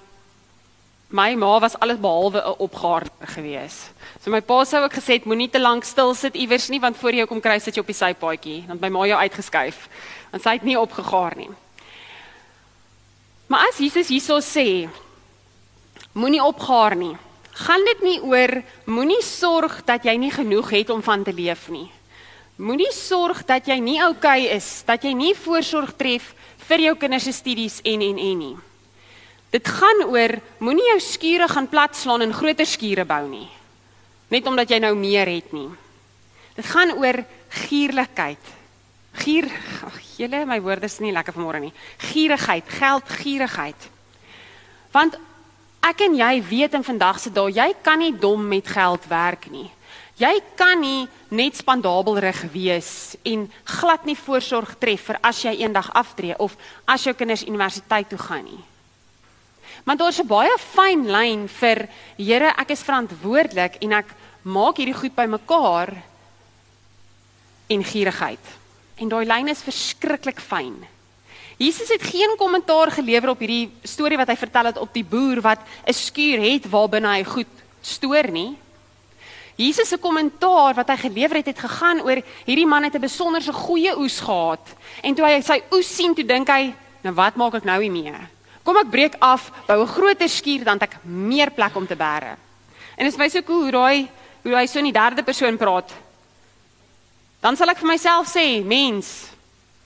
my 1.10 1.34
ma 1.34 1.60
was 1.60 1.80
alles 1.80 1.98
behalwe 1.98 2.38
'n 2.38 2.60
opgaarder 2.60 3.28
gewees. 3.28 3.90
So 4.22 4.30
my 4.30 4.42
pa 4.42 4.64
sou 4.66 4.84
ook 4.84 4.94
gesê 4.94 5.26
moenie 5.26 5.50
te 5.50 5.60
lank 5.60 5.84
stil 5.84 6.14
sit 6.14 6.36
iewers 6.36 6.70
nie 6.70 6.80
want 6.80 6.98
voor 6.98 7.12
jy 7.12 7.26
kom 7.26 7.42
kry 7.42 7.60
sit 7.60 7.74
jy 7.76 7.82
op 7.82 7.88
die 7.88 7.96
sypaadjie, 7.96 8.66
by 8.68 8.88
my 8.88 8.90
ma 8.90 9.06
jou 9.06 9.20
uitgeskuif. 9.20 9.90
Want 10.32 10.44
sy 10.44 10.50
het 10.50 10.64
nie 10.64 10.80
opgegaar 10.80 11.36
nie. 11.36 11.50
Maar 13.48 13.68
as 13.70 13.78
Jesus 13.78 14.08
hierso 14.08 14.38
sê 14.38 14.90
moenie 16.14 16.44
opgaar 16.44 16.96
nie, 16.96 17.16
gaan 17.54 17.86
dit 17.86 18.02
nie 18.06 18.20
oor 18.22 18.62
moenie 18.86 19.22
sorg 19.26 19.82
dat 19.86 20.06
jy 20.06 20.16
nie 20.18 20.32
genoeg 20.34 20.72
het 20.74 20.90
om 20.90 21.04
van 21.06 21.24
te 21.24 21.34
leef 21.34 21.68
nie. 21.70 21.90
Moenie 22.58 22.92
sorg 22.94 23.44
dat 23.50 23.68
jy 23.68 23.80
nie 23.82 24.00
oukei 24.02 24.46
okay 24.46 24.56
is, 24.56 24.84
dat 24.86 25.04
jy 25.04 25.14
nie 25.18 25.34
voorsorg 25.34 25.96
tref 25.98 26.34
vir 26.68 26.86
jou 26.88 26.96
kinders 27.02 27.26
se 27.26 27.34
studies 27.34 27.80
en 27.84 28.02
en 28.02 28.20
en 28.22 28.40
nie. 28.40 28.56
Dit 29.54 29.68
gaan 29.70 30.06
oor 30.10 30.40
moenie 30.60 30.86
jou 30.94 31.00
skure 31.02 31.48
gaan 31.50 31.70
platslaan 31.70 32.26
en 32.26 32.34
groter 32.34 32.66
skure 32.66 33.06
bou 33.06 33.24
nie. 33.30 33.50
Net 34.34 34.48
omdat 34.50 34.70
jy 34.70 34.80
nou 34.82 34.96
meer 34.98 35.30
het 35.30 35.52
nie. 35.54 35.70
Dit 36.58 36.66
gaan 36.66 36.94
oor 36.98 37.22
gierlikheid. 37.66 38.54
Gier, 39.14 39.46
ag 39.86 39.98
julle, 40.18 40.42
my 40.50 40.58
woorde 40.62 40.90
is 40.90 40.98
nie 41.02 41.14
lekker 41.14 41.36
vanmôre 41.36 41.62
nie. 41.62 41.74
Gierigheid, 42.02 42.66
geldgierigheid. 42.80 43.90
Want 44.94 45.20
ek 45.84 46.06
en 46.08 46.16
jy 46.16 46.34
weet 46.48 46.76
in 46.78 46.86
vandag 46.86 47.20
se 47.20 47.32
dae, 47.34 47.52
jy 47.52 47.70
kan 47.84 48.00
nie 48.00 48.14
dom 48.16 48.48
met 48.48 48.68
geld 48.68 49.08
werk 49.12 49.50
nie. 49.52 49.70
Jy 50.22 50.34
kan 50.56 50.80
nie 50.80 51.08
net 51.34 51.58
spandabelrig 51.58 52.44
wees 52.54 53.16
en 53.26 53.48
glad 53.80 54.06
nie 54.06 54.18
voorsorg 54.18 54.76
tref 54.80 55.10
vir 55.10 55.18
as 55.26 55.42
jy 55.44 55.56
eendag 55.66 55.90
aftree 55.98 56.38
of 56.38 56.54
as 56.86 57.04
jou 57.08 57.16
kinders 57.18 57.46
universiteit 57.48 58.12
toe 58.12 58.22
gaan 58.22 58.46
nie. 58.46 58.62
Want 59.84 60.00
daar's 60.00 60.20
'n 60.20 60.28
baie 60.28 60.56
fyn 60.58 61.08
lyn 61.12 61.48
vir 61.48 61.90
Here, 62.18 62.54
ek 62.58 62.72
is 62.72 62.84
verantwoordelik 62.84 63.82
en 63.82 63.94
ek 63.94 64.16
maak 64.44 64.78
hierdie 64.78 64.94
goed 64.94 65.16
bymekaar 65.16 65.90
en 67.68 67.84
gierigheid. 67.84 68.46
En 68.98 69.10
daai 69.10 69.26
lyn 69.26 69.48
is 69.50 69.64
verskriklik 69.64 70.40
fyn. 70.40 70.86
Jesus 71.58 71.90
het 71.90 72.04
geen 72.04 72.36
kommentaar 72.38 72.92
gelewer 72.92 73.30
op 73.30 73.40
hierdie 73.40 73.72
storie 73.84 74.18
wat 74.18 74.28
hy 74.28 74.36
vertel 74.36 74.66
het 74.72 74.78
op 74.82 74.94
die 74.94 75.06
boer 75.06 75.42
wat 75.42 75.60
'n 75.88 75.94
skuur 75.94 76.40
het 76.42 76.70
waarbinne 76.70 77.08
hy 77.08 77.24
goed 77.24 77.54
stoor 77.82 78.32
nie. 78.32 78.58
Jesus 79.56 79.90
se 79.90 79.98
kommentaar 79.98 80.74
wat 80.74 80.90
hy 80.90 80.98
gelewer 80.98 81.36
het 81.38 81.46
het 81.46 81.60
gegaan 81.60 82.02
oor 82.02 82.22
hierdie 82.46 82.66
man 82.66 82.84
het 82.84 82.96
'n 82.96 83.02
besonderse 83.02 83.54
goeie 83.54 83.98
oes 83.98 84.20
gehad 84.20 84.66
en 85.02 85.16
toe 85.16 85.26
hy 85.26 85.42
sy 85.42 85.62
oes 85.72 85.96
sien 85.96 86.16
toe 86.16 86.26
dink 86.26 86.48
hy 86.48 86.74
nou 87.04 87.14
wat 87.14 87.36
maak 87.36 87.54
ek 87.54 87.64
nou 87.64 87.82
hiermee? 87.82 88.16
Kom 88.64 88.78
ek 88.78 88.90
breek 88.90 89.16
af, 89.20 89.52
bou 89.68 89.82
'n 89.82 89.88
groter 89.88 90.30
skuur 90.30 90.64
dan 90.64 90.80
ek 90.80 90.98
meer 91.04 91.52
plek 91.52 91.76
om 91.76 91.88
te 91.88 91.96
bære. 91.96 92.38
En 92.98 93.06
dit 93.06 93.14
is 93.14 93.18
my 93.18 93.30
so 93.30 93.42
cool 93.42 93.62
hoe 93.62 93.72
daai 93.72 94.10
hoe 94.44 94.56
hy 94.56 94.66
so 94.66 94.80
in 94.80 94.86
die 94.86 94.92
derde 94.92 95.24
persoon 95.24 95.58
praat. 95.58 95.92
Dan 97.42 97.58
sal 97.58 97.70
ek 97.70 97.78
vir 97.78 97.88
myself 97.88 98.28
sê, 98.28 98.64
mens, 98.64 99.30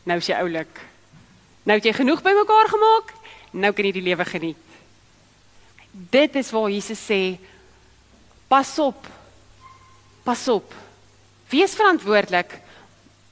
nou 0.04 0.18
is 0.18 0.28
jy 0.28 0.36
oulik. 0.36 0.87
Nou 1.68 1.76
het 1.76 1.86
jy 1.86 1.94
genoeg 1.98 2.24
bymekaar 2.24 2.72
gemaak, 2.72 3.12
nou 3.52 3.74
kan 3.76 3.86
jy 3.86 3.92
die 3.98 4.08
lewe 4.08 4.26
geniet. 4.26 4.64
Dit 5.92 6.36
is 6.40 6.52
waar 6.56 6.72
Jesus 6.72 7.02
sê, 7.04 7.36
pas 8.48 8.72
op 8.80 9.08
Pas 10.28 10.48
op. 10.52 10.74
Wees 11.48 11.72
verantwoordelik. 11.80 12.58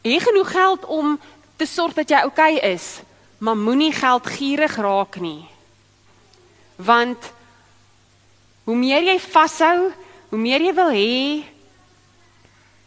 Hê 0.02 0.20
genoeg 0.24 0.52
geld 0.52 0.86
om 0.86 1.18
te 1.60 1.66
sorg 1.68 1.92
dat 1.98 2.08
jy 2.10 2.22
oukei 2.24 2.56
okay 2.56 2.72
is, 2.72 3.02
maar 3.38 3.58
moenie 3.60 3.92
geldgierig 3.92 4.78
raak 4.80 5.20
nie. 5.20 5.44
Want 6.80 7.32
hoe 8.64 8.78
meer 8.80 9.04
jy 9.04 9.18
vashou, 9.20 9.92
hoe 10.32 10.40
meer 10.40 10.64
jy 10.64 10.72
wil 10.78 10.94
hê, 10.96 11.44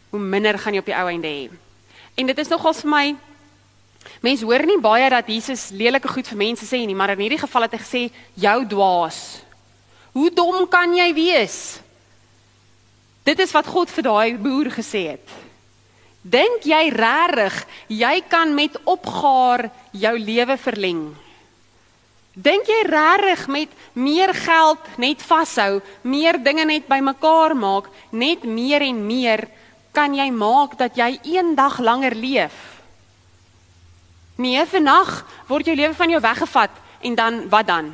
hoe 0.09 0.21
minder 0.21 0.57
gaan 0.57 0.73
jy 0.73 0.81
op 0.81 0.88
die 0.88 0.97
ou 0.97 1.07
einde 1.12 1.28
hê. 1.28 1.50
En 2.17 2.33
dit 2.33 2.40
is 2.40 2.49
nogal 2.49 2.76
vir 2.81 2.93
my 2.95 3.05
Mense 4.23 4.47
hoor 4.47 4.64
nie 4.67 4.81
baie 4.83 5.11
dat 5.11 5.28
Jesus 5.31 5.69
lelike 5.71 6.09
goed 6.09 6.26
vir 6.26 6.38
mense 6.38 6.67
sê 6.67 6.81
nie, 6.87 6.97
maar 6.97 7.14
in 7.14 7.23
hierdie 7.23 7.40
geval 7.43 7.67
het 7.67 7.76
hy 7.76 7.83
gesê 7.83 8.02
jou 8.35 8.59
dwaas. 8.71 9.21
Hoe 10.17 10.31
dom 10.35 10.67
kan 10.71 10.95
jy 10.97 11.12
wees? 11.14 11.59
Dit 13.26 13.38
is 13.45 13.52
wat 13.52 13.69
God 13.69 13.90
vir 13.93 14.07
daai 14.07 14.38
boer 14.40 14.71
gesê 14.73 15.05
het. 15.12 15.37
Dink 16.23 16.67
jy 16.67 16.88
regtig 16.90 17.61
jy 17.88 18.14
kan 18.28 18.50
met 18.55 18.75
opgaar 18.88 19.69
jou 19.93 20.14
lewe 20.19 20.57
verleng? 20.59 21.02
Dink 22.38 22.69
jy 22.71 22.81
regtig 22.87 23.45
met 23.50 23.71
meer 23.95 24.33
geld 24.35 24.90
net 24.99 25.23
vashou, 25.23 25.81
meer 26.02 26.38
dinge 26.43 26.64
net 26.67 26.88
bymekaar 26.90 27.55
maak, 27.59 27.88
net 28.11 28.45
meer 28.47 28.85
en 28.87 29.00
meer 29.07 29.47
kan 29.93 30.14
jy 30.14 30.28
maak 30.31 30.76
dat 30.78 30.99
jy 30.99 31.17
eendag 31.37 31.81
langer 31.83 32.14
leef? 32.14 32.77
Nee, 34.38 34.61
vannag 34.71 35.25
word 35.49 35.66
jou 35.66 35.75
lewe 35.75 35.95
van 35.99 36.12
jou 36.12 36.21
weggevat 36.23 36.71
en 37.02 37.14
dan 37.18 37.40
wat 37.50 37.66
dan? 37.66 37.90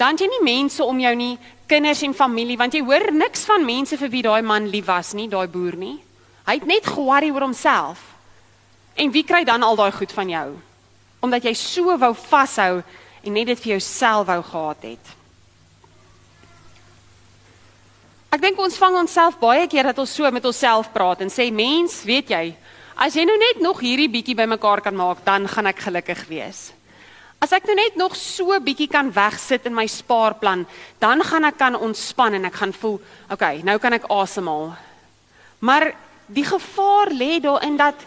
Dan 0.00 0.16
jy 0.16 0.26
nie 0.32 0.42
mense 0.42 0.84
om 0.84 1.00
jou 1.00 1.12
nie, 1.14 1.34
kinders 1.68 2.02
en 2.02 2.14
familie, 2.16 2.56
want 2.56 2.74
jy 2.74 2.80
hoor 2.84 3.10
niks 3.12 3.44
van 3.44 3.66
mense 3.66 3.98
vir 4.00 4.10
wie 4.12 4.22
daai 4.24 4.42
man 4.42 4.70
lief 4.72 4.88
was 4.88 5.12
nie, 5.14 5.28
daai 5.28 5.46
boer 5.48 5.76
nie. 5.76 5.98
Hy 6.48 6.56
het 6.58 6.66
net 6.68 6.88
ge-worry 6.88 7.28
oor 7.32 7.46
homself. 7.46 8.00
En 8.96 9.12
wie 9.12 9.24
kry 9.28 9.42
dan 9.44 9.62
al 9.62 9.76
daai 9.76 9.92
goed 9.92 10.12
van 10.12 10.28
jou? 10.32 10.46
Omdat 11.24 11.44
jy 11.44 11.54
so 11.58 11.96
wou 12.00 12.12
vashou 12.16 12.80
en 13.24 13.32
net 13.36 13.52
dit 13.52 13.60
vir 13.60 13.76
jouself 13.76 14.26
wou 14.28 14.40
gehad 14.42 14.88
het. 14.88 15.12
Ek 18.34 18.42
dink 18.42 18.58
ons 18.58 18.76
vang 18.80 18.96
onsself 19.04 19.36
baie 19.38 19.68
keer 19.70 19.92
dat 19.92 20.00
ons 20.02 20.16
so 20.16 20.30
met 20.32 20.44
onsself 20.48 20.88
praat 20.96 21.20
en 21.22 21.30
sê 21.30 21.50
mens, 21.54 22.00
weet 22.08 22.32
jy, 22.32 22.44
as 22.96 23.16
jy 23.16 23.24
nou 23.26 23.36
net 23.38 23.60
nog 23.62 23.82
hierdie 23.82 24.10
bietjie 24.10 24.36
bymekaar 24.38 24.82
kan 24.84 24.96
maak, 24.96 25.24
dan 25.26 25.48
gaan 25.50 25.66
ek 25.70 25.82
gelukkig 25.86 26.24
wees. 26.30 26.72
As 27.42 27.52
ek 27.52 27.66
nou 27.68 27.74
net 27.76 27.96
nog 28.00 28.14
so 28.16 28.56
bietjie 28.62 28.88
kan 28.88 29.10
wegsit 29.12 29.66
in 29.68 29.74
my 29.76 29.84
spaarplan, 29.90 30.64
dan 31.02 31.22
gaan 31.26 31.44
ek 31.44 31.58
kan 31.60 31.76
ontspan 31.76 32.38
en 32.38 32.48
ek 32.48 32.56
gaan 32.62 32.72
voel, 32.72 33.00
okay, 33.30 33.60
nou 33.66 33.76
kan 33.82 33.92
ek 33.98 34.08
asemhaal. 34.12 34.72
Maar 35.64 35.90
die 36.26 36.46
gevaar 36.46 37.12
lê 37.12 37.36
daarin 37.44 37.76
dat 37.76 38.06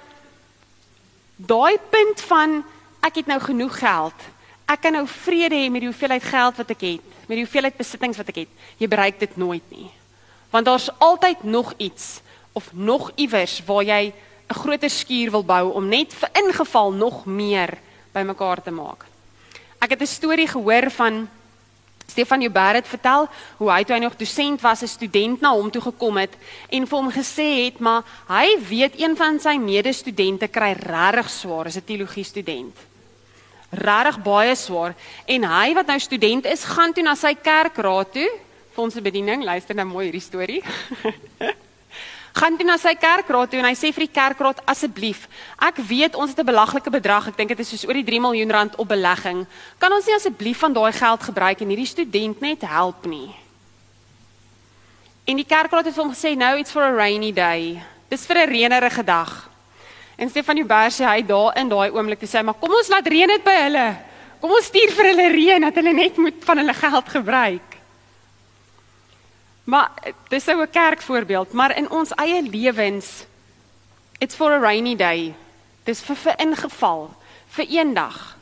daai 1.38 1.78
punt 1.92 2.24
van 2.32 2.64
ek 3.06 3.22
het 3.22 3.30
nou 3.30 3.40
genoeg 3.44 3.78
geld. 3.78 4.26
Ek 4.68 4.82
kan 4.84 4.98
nou 4.98 5.06
vrede 5.08 5.56
hê 5.56 5.68
met 5.72 5.84
die 5.84 5.92
hoeveelheid 5.92 6.26
geld 6.26 6.58
wat 6.60 6.72
ek 6.74 6.86
het, 6.88 7.12
met 7.28 7.38
die 7.38 7.46
hoeveelheid 7.46 7.78
besittings 7.78 8.18
wat 8.20 8.32
ek 8.34 8.42
het. 8.44 8.56
Jy 8.82 8.90
bereik 8.90 9.20
dit 9.22 9.38
nooit 9.38 9.64
nie. 9.72 9.92
Want 10.52 10.66
daar's 10.66 10.90
altyd 10.98 11.44
nog 11.44 11.74
iets 11.78 12.20
of 12.58 12.72
nog 12.74 13.12
iewers 13.16 13.60
waar 13.68 13.86
jy 13.86 14.14
'n 14.48 14.54
groter 14.54 14.90
skuur 14.90 15.32
wil 15.32 15.44
bou 15.44 15.74
om 15.74 15.88
net 15.88 16.14
vir 16.14 16.30
ingeval 16.34 16.92
nog 16.92 17.26
meer 17.26 17.78
bymekaar 18.12 18.62
te 18.64 18.72
maak. 18.72 19.06
Ek 19.80 19.90
het 19.90 20.02
'n 20.02 20.06
storie 20.06 20.48
gehoor 20.48 20.92
van 20.92 21.28
Stefan 22.08 22.42
Joubert 22.42 22.76
het 22.76 22.88
vertel 22.88 23.28
hoe 23.58 23.72
hy 23.72 23.84
toe 23.84 23.96
hy 23.96 24.02
nog 24.02 24.16
dosent 24.16 24.62
was, 24.62 24.82
'n 24.82 24.88
student 24.88 25.42
na 25.42 25.52
hom 25.52 25.70
toe 25.72 25.82
gekom 25.82 26.18
het 26.18 26.34
en 26.70 26.88
vir 26.88 26.98
hom 26.98 27.12
gesê 27.12 27.66
het, 27.66 27.80
maar 27.80 28.04
hy 28.28 28.58
weet 28.70 29.00
een 29.00 29.16
van 29.16 29.40
sy 29.40 29.58
medestudente 29.58 30.48
kry 30.48 30.72
regtig 30.72 31.30
swaar 31.30 31.66
as 31.66 31.76
'n 31.76 31.84
teologie 31.86 32.24
student. 32.24 32.76
Regtig 33.70 34.24
baie 34.24 34.56
swaar 34.56 34.96
en 35.26 35.44
hy 35.44 35.74
wat 35.74 35.88
nou 35.88 36.00
student 36.00 36.46
is, 36.46 36.64
gaan 36.64 36.94
toe 36.94 37.04
na 37.04 37.16
sy 37.16 37.36
kerkraad 37.36 38.14
toe 38.14 38.30
vir 38.74 38.84
ons 38.84 38.96
bediening. 38.96 39.44
Luister 39.44 39.76
nou 39.76 39.86
mooi 39.86 40.06
hierdie 40.06 40.22
storie. 40.22 40.64
gaan 42.38 42.58
toe 42.58 42.66
na 42.68 42.78
sy 42.78 42.94
kerkraad 42.94 43.50
toe 43.50 43.60
en 43.60 43.66
hy 43.66 43.74
sê 43.78 43.90
vir 43.96 44.06
die 44.06 44.14
kerkraad 44.14 44.62
asseblief, 44.70 45.26
ek 45.58 45.82
weet 45.90 46.16
ons 46.16 46.30
het 46.32 46.40
'n 46.40 46.46
belaglike 46.46 46.92
bedrag, 46.94 47.28
ek 47.28 47.38
dink 47.38 47.50
dit 47.50 47.60
is 47.60 47.70
soos 47.70 47.88
oor 47.88 47.98
die 47.98 48.06
3 48.06 48.22
miljoen 48.22 48.52
rand 48.52 48.76
op 48.76 48.88
belegging. 48.88 49.46
Kan 49.80 49.92
ons 49.92 50.06
nie 50.06 50.16
asseblief 50.16 50.60
van 50.60 50.74
daai 50.74 50.92
geld 50.92 51.22
gebruik 51.24 51.62
en 51.62 51.70
hierdie 51.70 51.94
student 51.96 52.42
net 52.42 52.62
help 52.62 53.06
nie? 53.06 53.36
En 55.26 55.36
die 55.36 55.46
kerkraad 55.46 55.86
het 55.86 55.94
vir 55.94 56.04
hom 56.04 56.14
gesê, 56.14 56.38
"No, 56.38 56.56
it's 56.56 56.72
for 56.72 56.84
a 56.84 56.92
rainy 56.92 57.34
day." 57.34 57.82
Dis 58.10 58.26
vir 58.26 58.38
'n 58.38 58.50
reënerige 58.50 59.04
dag. 59.04 59.50
En 60.16 60.30
Stefan 60.30 60.58
Uber 60.58 60.90
sê 60.90 61.06
hy 61.06 61.26
daar 61.26 61.58
in 61.58 61.70
daai 61.70 61.92
oomblik 61.92 62.20
te 62.20 62.26
sê, 62.26 62.44
"Maar 62.44 62.54
kom 62.54 62.72
ons 62.72 62.88
laat 62.88 63.08
reën 63.08 63.28
dit 63.28 63.44
by 63.44 63.56
hulle. 63.64 63.98
Kom 64.40 64.52
ons 64.52 64.66
stuur 64.66 64.92
vir 64.92 65.06
hulle 65.06 65.32
reën 65.32 65.62
dat 65.62 65.76
hulle 65.76 65.94
net 65.94 66.18
moet 66.18 66.44
van 66.44 66.58
hulle 66.58 66.74
geld 66.74 67.10
gebruik." 67.10 67.77
Maar 69.68 69.92
dis 70.28 70.46
nou 70.46 70.62
'n 70.62 70.70
kerkvoorbeeld, 70.70 71.52
maar 71.52 71.78
in 71.78 71.90
ons 71.90 72.16
eie 72.16 72.42
lewens 72.42 73.26
it's 74.18 74.36
for 74.36 74.52
a 74.52 74.60
rainy 74.60 74.96
day. 74.96 75.36
Dis 75.84 76.02
vir 76.02 76.16
vir 76.16 76.34
ingeval, 76.40 77.12
vir 77.48 77.66
eendag. 77.66 78.38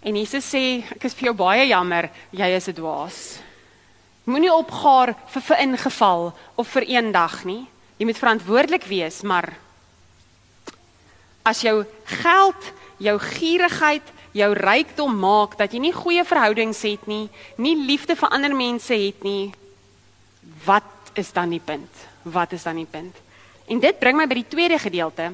En 0.00 0.16
Jesus 0.16 0.54
sê, 0.54 0.84
ek 0.90 1.04
is 1.04 1.14
vir 1.14 1.24
jou 1.24 1.34
baie 1.34 1.66
jammer, 1.66 2.10
jy 2.30 2.46
is 2.56 2.68
'n 2.68 2.74
dwaas. 2.74 3.38
Moenie 4.24 4.52
opgaar 4.52 5.14
vir 5.26 5.42
vir 5.42 5.58
ingeval 5.58 6.34
of 6.56 6.68
vir 6.68 6.82
eendag 6.82 7.44
nie. 7.44 7.66
Jy 7.96 8.04
moet 8.06 8.18
verantwoordelik 8.18 8.84
wees, 8.84 9.22
maar 9.22 9.56
as 11.42 11.60
jou 11.60 11.86
geld, 12.04 12.72
jou 12.98 13.18
gierigheid, 13.18 14.02
jou 14.32 14.52
rykdom 14.52 15.18
maak 15.18 15.58
dat 15.58 15.72
jy 15.72 15.78
nie 15.78 15.92
goeie 15.92 16.24
verhoudings 16.24 16.82
het 16.82 17.06
nie, 17.06 17.28
nie 17.56 17.76
liefde 17.76 18.16
vir 18.16 18.28
ander 18.28 18.54
mense 18.54 18.94
het 18.94 19.22
nie, 19.22 19.52
wat 20.64 21.12
is 21.14 21.32
dan 21.32 21.50
die 21.50 21.60
punt? 21.60 21.90
Wat 22.22 22.52
is 22.52 22.62
dan 22.62 22.76
die 22.76 22.88
punt? 22.90 23.16
En 23.66 23.80
dit 23.80 23.98
bring 23.98 24.16
my 24.16 24.26
by 24.26 24.34
die 24.34 24.48
tweede 24.48 24.78
gedeelte. 24.78 25.32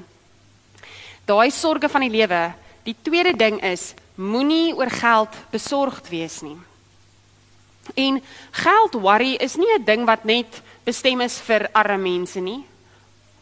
Daai 1.26 1.50
sorges 1.50 1.90
van 1.90 2.04
die 2.06 2.12
lewe. 2.12 2.52
Die 2.86 2.96
tweede 3.02 3.32
ding 3.36 3.58
is 3.64 3.94
moenie 4.14 4.74
oor 4.76 4.90
geld 4.90 5.34
besorgd 5.50 6.08
wees 6.08 6.40
nie. 6.42 6.56
En 7.94 8.22
geld 8.50 8.94
worry 8.94 9.34
is 9.40 9.56
nie 9.56 9.72
'n 9.78 9.84
ding 9.84 10.06
wat 10.06 10.24
net 10.24 10.62
bestem 10.84 11.20
is 11.20 11.38
vir 11.40 11.68
arme 11.72 11.98
mense 11.98 12.40
nie 12.40 12.64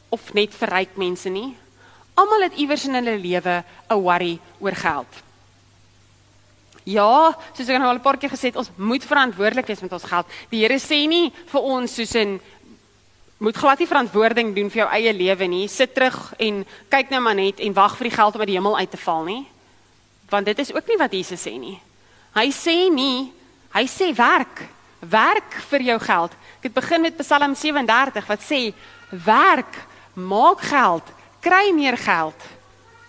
of 0.09 0.33
net 0.33 0.55
vir 0.55 0.69
ryk 0.69 0.97
mense 0.97 1.29
nie. 1.29 1.57
Almal 2.15 2.47
het 2.47 2.55
iewers 2.55 2.85
in 2.85 2.95
hulle 2.95 3.19
lewe 3.19 3.65
'n 3.91 4.03
worry 4.03 4.39
oor 4.61 4.75
geld. 4.75 5.24
Ja, 6.85 7.33
soos 7.57 7.69
ek 7.69 7.79
nou 7.79 7.89
al 7.89 7.97
'n 7.97 8.05
paar 8.05 8.19
keer 8.19 8.31
gesê 8.31 8.53
het, 8.53 8.57
ons 8.57 8.71
moet 8.77 9.05
verantwoordelik 9.05 9.67
wees 9.67 9.81
met 9.81 9.93
ons 9.93 10.05
geld. 10.05 10.27
Die 10.51 10.61
Here 10.61 10.79
sê 10.79 11.09
nie 11.09 11.33
vir 11.47 11.61
ons 11.61 11.95
soos 11.95 12.15
in 12.15 12.41
moet 13.39 13.57
glad 13.57 13.79
nie 13.79 13.89
verantwoording 13.89 14.55
doen 14.55 14.71
vir 14.71 14.85
jou 14.85 14.91
eie 14.95 15.13
lewe 15.13 15.47
nie. 15.47 15.69
Sit 15.69 15.95
terug 15.95 16.35
en 16.39 16.63
kyk 16.93 17.11
nou 17.11 17.21
maar 17.21 17.35
net 17.35 17.61
en 17.61 17.75
wag 17.77 17.97
vir 17.99 18.09
die 18.09 18.17
geld 18.17 18.35
om 18.35 18.41
uit 18.41 18.49
die 18.49 18.57
hemel 18.57 18.79
uit 18.79 18.91
te 18.91 19.01
val 19.01 19.25
nie. 19.25 19.43
Want 20.31 20.47
dit 20.47 20.59
is 20.59 20.73
ook 20.75 20.89
nie 20.89 20.99
wat 21.01 21.13
Jesus 21.13 21.43
sê 21.43 21.59
nie. 21.59 21.77
Hy 22.35 22.49
sê 22.51 22.77
nie, 22.91 23.33
hy 23.75 23.85
sê 23.91 24.13
werk. 24.17 24.65
Werk 25.01 25.59
vir 25.69 25.85
jou 25.91 25.99
geld. 26.01 26.33
Ek 26.61 26.71
het 26.71 26.75
begin 26.75 27.05
met 27.05 27.19
Psalm 27.21 27.55
37 27.55 28.31
wat 28.31 28.41
sê 28.41 28.73
werk, 29.11 29.77
maak 30.15 30.65
geld, 30.65 31.11
kry 31.45 31.73
meer 31.75 31.99
geld. 32.01 32.49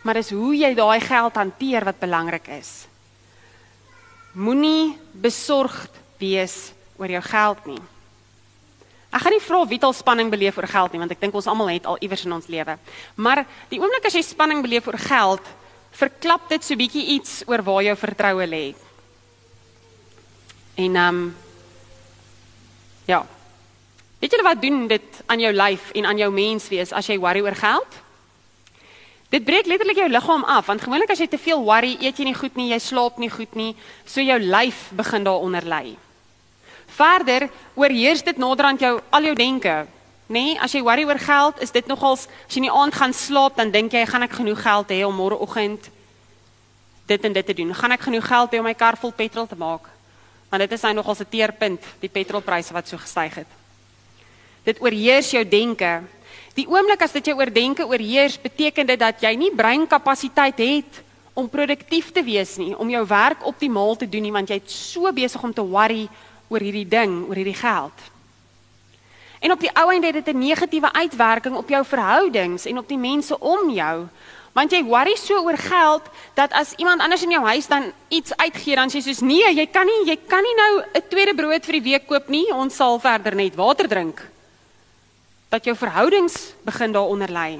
Maar 0.03 0.19
dis 0.19 0.33
hoe 0.35 0.51
jy 0.57 0.73
daai 0.75 0.99
geld 0.99 1.39
hanteer 1.39 1.85
wat 1.85 2.01
belangrik 2.01 2.49
is. 2.59 2.85
Moenie 4.35 4.97
besorgd 5.15 5.91
wees 6.19 6.73
oor 6.99 7.11
jou 7.11 7.21
geld 7.23 7.67
nie. 7.71 7.81
Ek 9.15 9.23
gaan 9.23 9.31
nie 9.31 9.43
vra 9.43 9.61
wie 9.69 9.79
al 9.79 9.93
spanning 9.95 10.31
beleef 10.31 10.57
oor 10.59 10.67
geld 10.67 10.91
nie, 10.91 10.99
want 10.99 11.13
ek 11.15 11.21
dink 11.21 11.35
ons 11.39 11.47
almal 11.47 11.71
het 11.71 11.85
al 11.87 11.99
iewers 12.03 12.25
in 12.27 12.35
ons 12.35 12.49
lewe. 12.51 12.75
Maar 13.15 13.45
die 13.71 13.79
oomblik 13.79 14.09
as 14.09 14.17
jy 14.17 14.23
spanning 14.27 14.59
beleef 14.65 14.89
oor 14.91 14.99
geld, 14.99 15.45
verklap 15.95 16.49
dit 16.51 16.63
so 16.67 16.75
bietjie 16.75 17.05
iets 17.15 17.37
oor 17.47 17.63
waar 17.63 17.85
jou 17.87 17.95
vertroue 17.95 18.47
lê. 18.51 18.65
En 20.75 20.99
ehm 20.99 21.21
um, 21.23 21.35
ja. 23.07 23.21
Weet 24.19 24.33
julle 24.33 24.43
wat 24.43 24.61
doen 24.61 24.87
dit 24.89 25.21
aan 25.31 25.39
jou 25.39 25.51
lyf 25.53 25.91
en 25.93 26.05
aan 26.09 26.17
jou 26.17 26.31
menswees 26.33 26.91
as 26.91 27.07
jy 27.07 27.19
worry 27.21 27.43
oor 27.45 27.55
geld? 27.55 27.99
Dit 29.29 29.43
breek 29.45 29.65
letterlik 29.65 29.97
jou 29.97 30.09
liggaam 30.09 30.43
af 30.43 30.65
want 30.69 30.81
gewoonlik 30.81 31.09
as 31.09 31.19
jy 31.19 31.27
te 31.27 31.41
veel 31.41 31.63
worry, 31.65 31.95
eet 31.99 32.19
jy 32.19 32.25
nie 32.29 32.37
goed 32.37 32.55
nie, 32.55 32.69
jy 32.71 32.79
slaap 32.79 33.17
nie 33.17 33.29
goed 33.29 33.55
nie, 33.55 33.73
so 34.05 34.21
jou 34.21 34.37
lyf 34.39 34.89
begin 34.95 35.25
daaronder 35.25 35.65
ly. 35.65 35.95
Verder 36.95 37.49
oorheers 37.75 38.23
dit 38.23 38.37
naderhand 38.37 38.81
jou 38.81 38.99
al 39.09 39.31
jou 39.31 39.35
denke. 39.35 39.85
Nê, 40.25 40.41
nee, 40.41 40.59
as 40.61 40.73
jy 40.73 40.81
worry 40.81 41.03
oor 41.05 41.19
geld, 41.21 41.59
is 41.61 41.73
dit 41.73 41.85
nogals 41.87 42.25
as 42.25 42.55
jy 42.55 42.63
in 42.63 42.69
die 42.69 42.73
aand 42.73 42.95
gaan 42.97 43.13
slaap, 43.13 43.57
dan 43.57 43.73
dink 43.73 43.93
jy, 43.93 44.05
gaan 44.09 44.25
ek 44.25 44.37
genoeg 44.39 44.61
geld 44.61 44.93
hê 44.93 45.03
om 45.05 45.13
môreoggend 45.13 45.91
dit 47.05 47.27
en 47.27 47.33
dit 47.33 47.45
te 47.45 47.53
doen? 47.53 47.73
Gaan 47.77 47.93
ek 47.93 48.07
genoeg 48.07 48.25
geld 48.25 48.55
hê 48.55 48.61
om 48.61 48.65
my 48.65 48.73
kar 48.73 48.97
vol 48.97 49.13
petrol 49.13 49.45
te 49.45 49.57
maak? 49.57 49.91
Want 50.49 50.65
dit 50.65 50.73
is 50.73 50.81
nou 50.81 50.93
nogals 50.93 51.21
'n 51.21 51.29
teerpunt, 51.29 51.81
die 51.99 52.09
petrolpryse 52.09 52.73
wat 52.73 52.87
so 52.87 52.97
gestyg 52.97 53.35
het. 53.35 53.51
Dit 54.63 54.81
oorheers 54.81 55.31
jou 55.31 55.43
denke. 55.45 56.01
Die 56.55 56.67
oomblik 56.71 57.01
as 57.03 57.11
dit 57.11 57.25
jou 57.27 57.35
oordenke 57.35 57.83
oorheers, 57.83 58.37
beteken 58.39 58.87
dit 58.87 58.99
dat 58.99 59.19
jy 59.19 59.33
nie 59.35 59.51
breinkapasiteit 59.51 60.61
het 60.63 61.01
om 61.35 61.49
produktief 61.51 62.13
te 62.15 62.21
wees 62.23 62.53
nie, 62.55 62.71
om 62.79 62.87
jou 62.87 63.01
werk 63.09 63.41
optimaal 63.43 63.97
te 63.99 64.07
doen 64.07 64.23
nie, 64.23 64.31
want 64.31 64.53
jy't 64.53 64.71
so 64.71 65.11
besig 65.11 65.43
om 65.43 65.51
te 65.51 65.65
worry 65.65 66.05
oor 66.47 66.63
hierdie 66.63 66.87
ding, 66.87 67.25
oor 67.27 67.35
hierdie 67.35 67.57
geld. 67.59 68.05
En 69.43 69.51
op 69.51 69.59
die 69.59 69.71
ou 69.75 69.89
einde 69.91 70.07
het 70.07 70.23
dit 70.23 70.31
'n 70.31 70.39
negatiewe 70.39 70.93
uitwerking 70.93 71.55
op 71.55 71.69
jou 71.69 71.83
verhoudings 71.85 72.65
en 72.65 72.77
op 72.77 72.87
die 72.87 72.97
mense 72.97 73.39
om 73.39 73.69
jou. 73.69 74.07
Want 74.53 74.71
jy 74.71 74.83
worry 74.83 75.15
so 75.15 75.43
oor 75.43 75.57
geld 75.57 76.03
dat 76.33 76.53
as 76.53 76.73
iemand 76.77 77.01
anders 77.01 77.23
in 77.23 77.31
jou 77.31 77.43
huis 77.43 77.67
dan 77.67 77.91
iets 78.07 78.31
uitgee 78.37 78.75
dan 78.75 78.89
sê 78.89 78.95
jy 78.95 79.01
soos 79.01 79.19
nee, 79.19 79.53
jy 79.53 79.67
kan 79.67 79.85
nie, 79.85 80.05
jy 80.05 80.19
kan 80.27 80.43
nie 80.43 80.55
nou 80.55 80.83
'n 80.93 81.03
tweede 81.09 81.35
brood 81.35 81.65
vir 81.65 81.73
die 81.73 81.91
week 81.91 82.07
koop 82.07 82.29
nie. 82.29 82.53
Ons 82.53 82.75
sal 82.75 82.99
verder 82.99 83.35
net 83.35 83.55
water 83.55 83.87
drink 83.87 84.34
dat 85.55 85.63
jou 85.63 85.75
verhoudings 85.79 86.35
begin 86.67 86.91
daaronder 86.91 87.31
lê. 87.31 87.59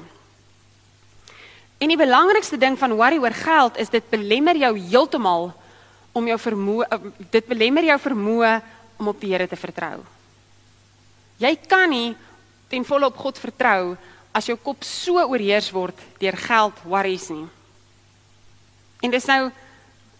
En 1.79 1.91
die 1.91 1.99
belangrikste 1.99 2.57
ding 2.59 2.75
van 2.79 2.95
worry 2.95 3.19
oor 3.19 3.35
geld 3.35 3.77
is 3.79 3.91
dit 3.91 4.03
belemmer 4.11 4.57
jou 4.59 4.73
heeltemal 4.79 5.51
om 6.15 6.27
jou 6.27 6.37
vermoë 6.39 6.87
eh, 6.91 7.07
dit 7.31 7.47
belemmer 7.47 7.87
jou 7.91 7.97
vermoë 7.99 8.53
om 8.99 9.11
op 9.11 9.19
die 9.19 9.31
Here 9.33 9.47
te 9.47 9.59
vertrou. 9.59 9.99
Jy 11.39 11.51
kan 11.67 11.91
nie 11.91 12.15
ten 12.71 12.87
volle 12.87 13.11
op 13.11 13.19
God 13.19 13.39
vertrou 13.39 13.95
as 14.35 14.47
jou 14.47 14.55
kop 14.59 14.83
so 14.87 15.19
oorheers 15.19 15.67
word 15.75 15.99
deur 16.19 16.35
geld 16.39 16.79
worries 16.87 17.27
nie. 17.31 17.45
En 19.03 19.11
dis 19.11 19.27
nou 19.31 19.51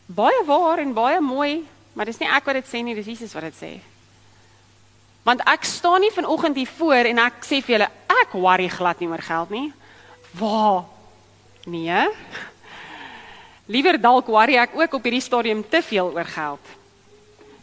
baie 0.05 0.43
waar 0.47 0.83
en 0.83 0.93
baie 0.95 1.19
mooi, 1.23 1.63
maar 1.95 2.07
dis 2.07 2.19
nie 2.19 2.29
ek 2.29 2.47
wat 2.47 2.59
dit 2.59 2.71
sê 2.71 2.83
nie, 2.83 2.95
dis 2.95 3.07
Jesus 3.15 3.33
wat 3.35 3.47
dit 3.47 3.59
sê. 3.59 3.73
Want 5.25 5.41
ek 5.49 5.65
staan 5.65 6.03
nie 6.05 6.13
vanoggend 6.13 6.57
hier 6.59 6.69
voor 6.77 7.09
en 7.09 7.19
ek 7.25 7.45
sê 7.47 7.59
vir 7.65 7.79
julle 7.79 7.89
ek 8.21 8.35
worry 8.38 8.69
glad 8.69 9.01
nie 9.01 9.09
oor 9.09 9.23
geld 9.25 9.49
nie. 9.49 9.67
Waar? 10.38 10.85
Nee. 11.65 12.05
Liewer 13.65 13.97
dalk 13.97 14.29
worry 14.29 14.59
ek 14.61 14.77
ook 14.77 14.99
op 14.99 15.07
hierdie 15.07 15.23
stadium 15.25 15.63
te 15.65 15.81
veel 15.81 16.13
oor 16.13 16.29
geld. 16.29 16.73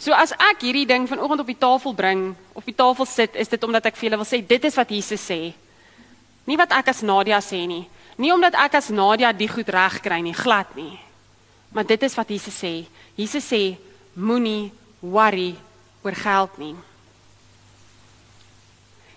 So 0.02 0.10
as 0.10 0.34
ek 0.34 0.66
hierdie 0.66 0.88
ding 0.90 1.06
vanoggend 1.06 1.44
op 1.44 1.50
die 1.52 1.60
tafel 1.62 1.94
bring, 1.94 2.22
op 2.58 2.66
die 2.66 2.74
tafel 2.74 3.06
sit, 3.06 3.38
is 3.38 3.52
dit 3.52 3.62
omdat 3.62 3.86
ek 3.86 3.98
vir 4.00 4.08
julle 4.08 4.18
wil 4.24 4.26
sê 4.26 4.42
dit 4.42 4.64
is 4.66 4.78
wat 4.80 4.90
Jesus 4.90 5.22
sê. 5.22 5.52
Nie 6.50 6.58
wat 6.58 6.74
ek 6.74 6.90
as 6.90 7.04
Nadia 7.06 7.38
sê 7.38 7.62
nie. 7.70 7.84
Nie 8.18 8.34
omdat 8.34 8.58
ek 8.58 8.80
as 8.82 8.90
Nadia 8.90 9.30
die 9.30 9.46
goed 9.46 9.70
reg 9.70 10.02
kry 10.02 10.18
nie, 10.18 10.34
glad 10.34 10.74
nie. 10.74 10.98
Maar 11.70 11.86
dit 11.86 12.02
is 12.02 12.18
wat 12.18 12.34
Jesus 12.34 12.58
sê. 12.58 12.80
Jesus 13.14 13.46
sê 13.46 13.76
moenie 14.18 14.72
worry 14.98 15.52
oor 16.02 16.18
geld 16.18 16.58
nie. 16.58 16.74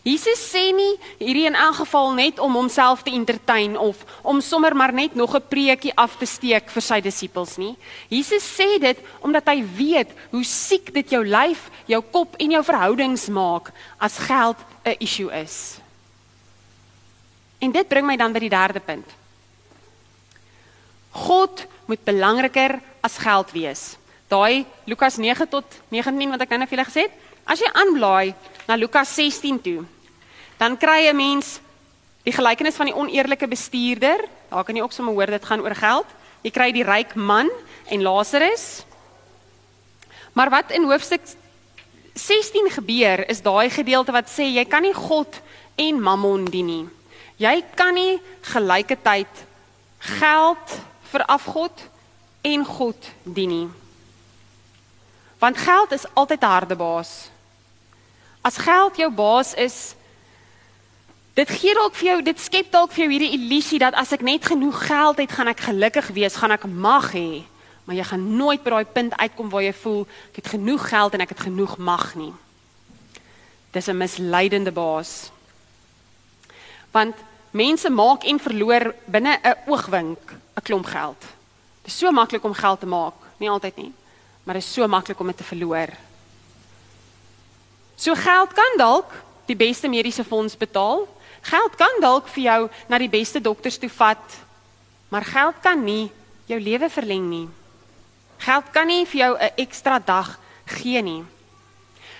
Jesus 0.05 0.37
sê 0.37 0.69
nie 0.69 0.99
hierdie 1.17 1.47
in 1.49 1.55
elk 1.57 1.79
geval 1.79 2.11
net 2.13 2.37
om 2.37 2.53
homself 2.53 3.01
te 3.01 3.09
entertain 3.09 3.73
of 3.73 4.03
om 4.21 4.37
sommer 4.37 4.75
maar 4.77 4.93
net 4.93 5.15
nog 5.17 5.33
'n 5.33 5.47
preekie 5.49 5.95
af 5.97 6.17
te 6.17 6.25
steek 6.25 6.69
vir 6.69 6.81
sy 6.81 7.01
disippels 7.01 7.57
nie. 7.57 7.75
Jesus 8.07 8.43
sê 8.45 8.77
dit 8.79 8.97
omdat 9.21 9.47
hy 9.47 9.65
weet 9.65 10.09
hoe 10.29 10.43
siek 10.43 10.93
dit 10.93 11.09
jou 11.09 11.25
lyf, 11.25 11.71
jou 11.87 12.01
kop 12.11 12.35
en 12.37 12.51
jou 12.51 12.63
verhoudings 12.63 13.27
maak 13.29 13.71
as 13.97 14.17
geld 14.17 14.57
'n 14.85 14.95
issue 14.99 15.31
is. 15.33 15.79
En 17.59 17.71
dit 17.71 17.87
bring 17.87 18.05
my 18.05 18.15
dan 18.15 18.33
by 18.33 18.39
die 18.39 18.49
derde 18.49 18.79
punt. 18.79 19.05
God 21.11 21.65
moet 21.87 22.03
belangriker 22.03 22.79
as 23.01 23.17
geld 23.17 23.51
wees. 23.51 23.97
Daai 24.27 24.65
Lukas 24.85 25.17
9 25.17 25.47
tot 25.49 25.65
19 25.89 26.29
wat 26.29 26.41
ek 26.41 26.49
nou 26.49 26.59
net 26.59 26.69
vir 26.69 26.77
julle 26.77 26.89
gesê 26.91 27.01
het. 27.07 27.11
As 27.45 27.59
jy 27.59 27.69
aanblaai 27.73 28.33
na 28.67 28.75
Lukas 28.75 29.15
16 29.15 29.61
toe, 29.61 29.85
dan 30.57 30.77
kry 30.77 31.07
'n 31.09 31.15
mens 31.15 31.59
die 32.23 32.33
gelykenis 32.33 32.75
van 32.75 32.85
die 32.85 32.95
oneerlike 32.95 33.47
bestuurder. 33.47 34.25
Daar 34.49 34.63
kan 34.63 34.75
jy 34.75 34.81
ook 34.81 34.91
sommer 34.91 35.13
hoor 35.13 35.25
dit 35.25 35.45
gaan 35.45 35.61
oor 35.61 35.75
geld. 35.75 36.05
Jy 36.41 36.51
kry 36.51 36.71
die 36.71 36.83
ryk 36.83 37.15
man 37.15 37.49
en 37.89 38.01
Lazarus. 38.01 38.85
Maar 40.33 40.49
wat 40.49 40.71
in 40.71 40.83
hoofstuk 40.83 41.21
16 42.13 42.69
gebeur 42.71 43.29
is 43.29 43.41
daai 43.41 43.69
gedeelte 43.69 44.11
wat 44.11 44.29
sê 44.31 44.43
jy 44.43 44.65
kan 44.65 44.81
nie 44.81 44.93
God 44.93 45.41
en 45.75 46.01
Mammon 46.01 46.45
dien 46.45 46.65
nie. 46.65 46.85
Jy 47.37 47.63
kan 47.75 47.93
nie 47.93 48.21
gelyke 48.41 48.97
tyd 49.03 49.41
geld 49.99 50.75
vir 51.11 51.25
afgod 51.25 51.81
en 52.45 52.65
God 52.65 53.09
dien 53.23 53.49
nie. 53.49 53.67
Want 55.39 55.57
geld 55.57 55.91
is 55.91 56.07
altyd 56.13 56.41
'n 56.41 56.53
harde 56.55 56.75
baas. 56.75 57.29
As 58.41 58.57
geld 58.57 58.97
jou 58.97 59.11
baas 59.11 59.53
is, 59.53 59.95
dit 61.35 61.49
gee 61.51 61.73
dalk 61.75 61.97
vir 61.99 62.07
jou, 62.07 62.19
dit 62.23 62.39
skep 62.39 62.71
dalk 62.71 62.93
vir 62.95 63.03
jou 63.03 63.11
hierdie 63.11 63.33
illusie 63.35 63.79
dat 63.81 63.95
as 63.99 64.13
ek 64.15 64.23
net 64.23 64.45
genoeg 64.47 64.77
geld 64.87 65.19
het, 65.19 65.35
gaan 65.35 65.51
ek 65.51 65.65
gelukkig 65.67 66.07
wees, 66.15 66.37
gaan 66.39 66.55
ek 66.55 66.63
mag 66.65 67.11
hê, 67.11 67.43
maar 67.85 67.97
jy 67.97 68.05
gaan 68.07 68.23
nooit 68.39 68.63
by 68.63 68.71
daai 68.71 68.93
punt 68.95 69.17
uitkom 69.19 69.51
waar 69.51 69.65
jy 69.65 69.73
voel 69.83 70.05
ek 70.31 70.39
het 70.39 70.51
genoeg 70.55 70.87
geld 70.89 71.13
en 71.13 71.25
ek 71.25 71.35
het 71.35 71.45
genoeg 71.49 71.75
mag 71.77 72.15
nie. 72.15 72.33
Dis 73.75 73.87
'n 73.87 73.97
misleidende 73.97 74.71
baas. 74.71 75.31
Want 76.91 77.15
mense 77.51 77.89
maak 77.89 78.23
en 78.23 78.39
verloor 78.39 78.95
binne 79.05 79.39
'n 79.43 79.55
oogwink 79.67 80.19
'n 80.55 80.63
klomp 80.63 80.85
geld. 80.85 81.21
Dit 81.83 81.91
is 81.91 81.97
so 81.97 82.11
maklik 82.11 82.43
om 82.43 82.53
geld 82.53 82.79
te 82.79 82.85
maak, 82.85 83.13
nie 83.37 83.49
altyd 83.49 83.75
nie, 83.75 83.93
maar 84.43 84.55
dit 84.55 84.63
is 84.63 84.73
so 84.73 84.87
maklik 84.87 85.19
om 85.19 85.27
dit 85.27 85.37
te 85.37 85.43
verloor. 85.43 85.89
So 87.95 88.15
geld 88.15 88.53
kan 88.53 88.77
dalk 88.77 89.11
die 89.45 89.55
beste 89.55 89.87
mediese 89.87 90.23
fonds 90.23 90.57
betaal. 90.57 91.07
Geld 91.45 91.75
kan 91.77 92.01
dalk 92.01 92.29
vir 92.33 92.43
jou 92.43 92.61
na 92.89 92.97
die 92.97 93.11
beste 93.11 93.41
dokters 93.41 93.77
toe 93.77 93.89
vat, 93.89 94.37
maar 95.13 95.25
geld 95.27 95.61
kan 95.61 95.83
nie 95.85 96.09
jou 96.49 96.57
lewe 96.59 96.89
verleng 96.89 97.27
nie. 97.29 97.45
Geld 98.41 98.71
kan 98.73 98.87
nie 98.87 99.05
vir 99.05 99.19
jou 99.19 99.37
'n 99.37 99.51
ekstra 99.57 99.99
dag 99.99 100.39
gee 100.65 101.01
nie. 101.01 101.23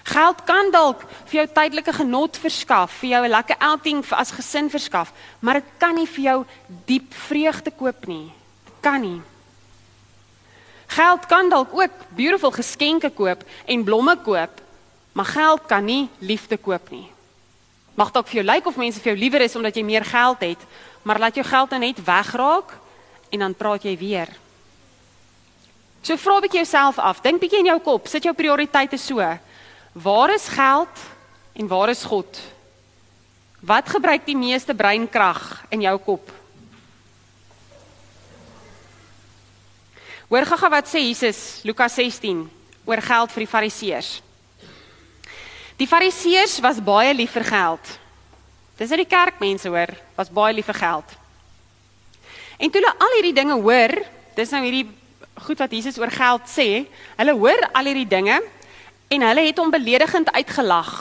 Geld 0.03 0.43
kan 0.45 0.69
dalk 0.71 1.01
vir 1.25 1.39
jou 1.41 1.47
tydelike 1.47 1.93
genot 1.93 2.37
verskaf, 2.37 2.91
vir 3.01 3.09
jou 3.09 3.23
'n 3.25 3.31
lekker 3.31 3.57
outing 3.59 4.05
vir 4.05 4.17
as 4.17 4.31
gesin 4.31 4.69
verskaf, 4.69 5.11
maar 5.39 5.53
dit 5.53 5.69
kan 5.79 5.95
nie 5.95 6.07
vir 6.07 6.23
jou 6.23 6.45
diep 6.85 7.13
vreugde 7.13 7.71
koop 7.71 8.07
nie. 8.07 8.31
Dit 8.65 8.73
kan 8.81 9.01
nie. 9.01 9.21
Geld 10.87 11.25
kan 11.25 11.49
dalk 11.49 11.73
ook 11.73 11.91
beautiful 12.15 12.51
geskenke 12.51 13.09
koop 13.09 13.43
en 13.65 13.83
blomme 13.83 14.15
koop, 14.17 14.61
maar 15.13 15.25
geld 15.25 15.65
kan 15.67 15.85
nie 15.85 16.09
liefde 16.19 16.57
koop 16.57 16.91
nie. 16.91 17.14
Mag 17.95 18.11
dalk 18.11 18.27
vir 18.27 18.41
jou 18.41 18.45
lyk 18.45 18.65
of 18.67 18.77
mense 18.77 18.99
vir 18.99 19.13
jou 19.13 19.19
liewer 19.19 19.41
is 19.45 19.55
omdat 19.55 19.75
jy 19.75 19.83
meer 19.87 20.03
geld 20.03 20.41
het, 20.43 20.65
maar 21.03 21.19
laat 21.19 21.35
jou 21.35 21.45
geld 21.47 21.71
nou 21.71 21.79
net 21.79 22.01
wegraak 22.03 22.75
en 23.31 23.39
dan 23.39 23.55
praat 23.55 23.83
jy 23.87 23.95
weer. 23.97 24.29
So 26.03 26.17
vra 26.17 26.37
'n 26.37 26.41
bietjie 26.41 26.61
jouself 26.61 26.99
af, 26.99 27.21
dink 27.21 27.41
bietjie 27.41 27.59
in 27.59 27.71
jou 27.71 27.79
kop, 27.79 28.07
sit 28.07 28.23
jou 28.23 28.33
prioriteite 28.33 28.97
so. 28.97 29.17
Waar 29.93 30.29
is 30.33 30.47
geld 30.47 30.99
en 31.53 31.67
waar 31.67 31.89
is 31.89 32.03
God? 32.03 32.41
Wat 33.61 33.89
gebruik 33.89 34.25
die 34.25 34.35
meeste 34.35 34.75
breinkrag 34.75 35.65
in 35.69 35.81
jou 35.81 35.97
kop? 35.97 36.31
Hoor 40.27 40.45
gaga 40.45 40.69
wat 40.69 40.87
sê 40.87 40.99
Jesus 40.99 41.61
Lukas 41.63 41.93
16 41.93 42.49
oor 42.85 43.01
geld 43.01 43.31
vir 43.31 43.45
die 43.45 43.51
Fariseërs. 43.51 44.24
Die 45.75 45.87
Fariseërs 45.87 46.61
was 46.63 46.79
baie 46.79 47.11
lief 47.13 47.33
vir 47.35 47.43
geld. 47.49 47.87
Dis 48.79 48.91
uit 48.91 49.01
die 49.01 49.11
kerkmense 49.11 49.67
hoor, 49.67 49.91
was 50.15 50.31
baie 50.31 50.55
lief 50.55 50.69
vir 50.71 50.79
geld. 50.79 51.15
En 52.55 52.71
toe 52.71 52.79
hulle 52.79 52.93
al 53.03 53.15
hierdie 53.17 53.35
dinge 53.35 53.57
hoor, 53.59 53.93
dis 54.37 54.53
nou 54.55 54.61
hierdie 54.63 54.85
goed 55.43 55.59
wat 55.59 55.73
Jesus 55.75 55.99
oor 55.99 56.11
geld 56.15 56.47
sê, 56.47 56.85
hulle 57.19 57.35
hoor 57.35 57.65
al 57.75 57.89
hierdie 57.91 58.07
dinge 58.07 58.37
en 59.11 59.27
hulle 59.27 59.43
het 59.49 59.59
hom 59.59 59.73
beledigend 59.73 60.31
uitgelag. 60.31 60.93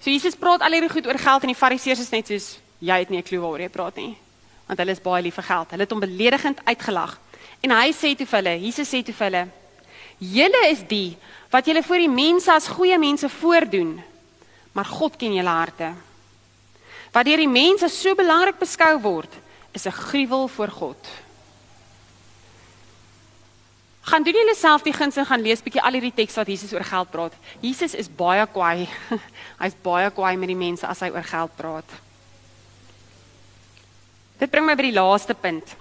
So 0.00 0.08
Jesus 0.08 0.40
praat 0.40 0.64
al 0.64 0.78
hierdie 0.78 0.92
goed 0.94 1.10
oor 1.10 1.20
geld 1.20 1.44
en 1.44 1.52
die 1.52 1.60
Fariseërs 1.60 2.06
is 2.06 2.12
net 2.14 2.32
soos 2.32 2.48
jy 2.80 2.96
het 3.04 3.12
nie 3.12 3.20
'n 3.20 3.28
klou 3.28 3.42
waaroor 3.44 3.60
jy 3.60 3.68
praat 3.68 3.96
nie. 3.96 4.16
Want 4.66 4.78
hulle 4.78 4.92
is 4.92 5.04
baie 5.04 5.22
lief 5.22 5.34
vir 5.34 5.44
geld. 5.44 5.70
Hulle 5.70 5.82
het 5.82 5.92
hom 5.92 6.00
beledigend 6.00 6.60
uitgelag. 6.64 7.18
En 7.60 7.70
hy 7.70 7.92
sê 7.92 8.16
toe 8.16 8.26
vir 8.26 8.38
hulle, 8.40 8.60
Jesus 8.60 8.88
sê 8.88 9.04
toe 9.04 9.14
vir 9.14 9.26
hulle: 9.30 9.48
"Julle 10.18 10.68
is 10.70 10.82
die 10.88 11.16
wat 11.50 11.66
julle 11.66 11.82
voor 11.82 11.98
die 11.98 12.10
mense 12.10 12.52
as 12.52 12.68
goeie 12.68 12.98
mense 12.98 13.28
voordoen, 13.28 14.02
maar 14.72 14.84
God 14.84 15.16
ken 15.16 15.34
julle 15.34 15.48
harte. 15.48 15.94
Wat 17.12 17.24
deur 17.24 17.36
die 17.36 17.48
mense 17.48 17.88
so 17.88 18.14
belangrik 18.14 18.58
beskou 18.58 19.00
word, 19.00 19.32
is 19.72 19.86
'n 19.86 19.92
gruwel 19.92 20.48
voor 20.48 20.68
God." 20.68 21.08
Gaan 24.06 24.22
doen 24.22 24.36
julle 24.38 24.54
self 24.54 24.84
die 24.86 24.94
guns 24.94 25.16
en 25.18 25.26
gaan 25.26 25.42
lees 25.42 25.62
bietjie 25.62 25.82
al 25.82 25.96
hierdie 25.98 26.14
teks 26.14 26.36
wat 26.38 26.46
Jesus 26.46 26.72
oor 26.72 26.84
geld 26.86 27.10
praat. 27.10 27.32
Jesus 27.60 27.94
is 27.94 28.06
baie 28.06 28.46
kwaai. 28.46 28.86
Hy's 29.62 29.74
baie 29.82 30.10
kwaai 30.14 30.36
met 30.38 30.52
die 30.52 30.58
mense 30.58 30.86
as 30.86 31.00
hy 31.02 31.08
oor 31.10 31.26
geld 31.26 31.56
praat. 31.58 31.96
Dit 34.38 34.52
bring 34.52 34.66
my 34.68 34.76
by 34.78 34.86
die 34.86 34.94
laaste 34.94 35.34
punt. 35.34 35.74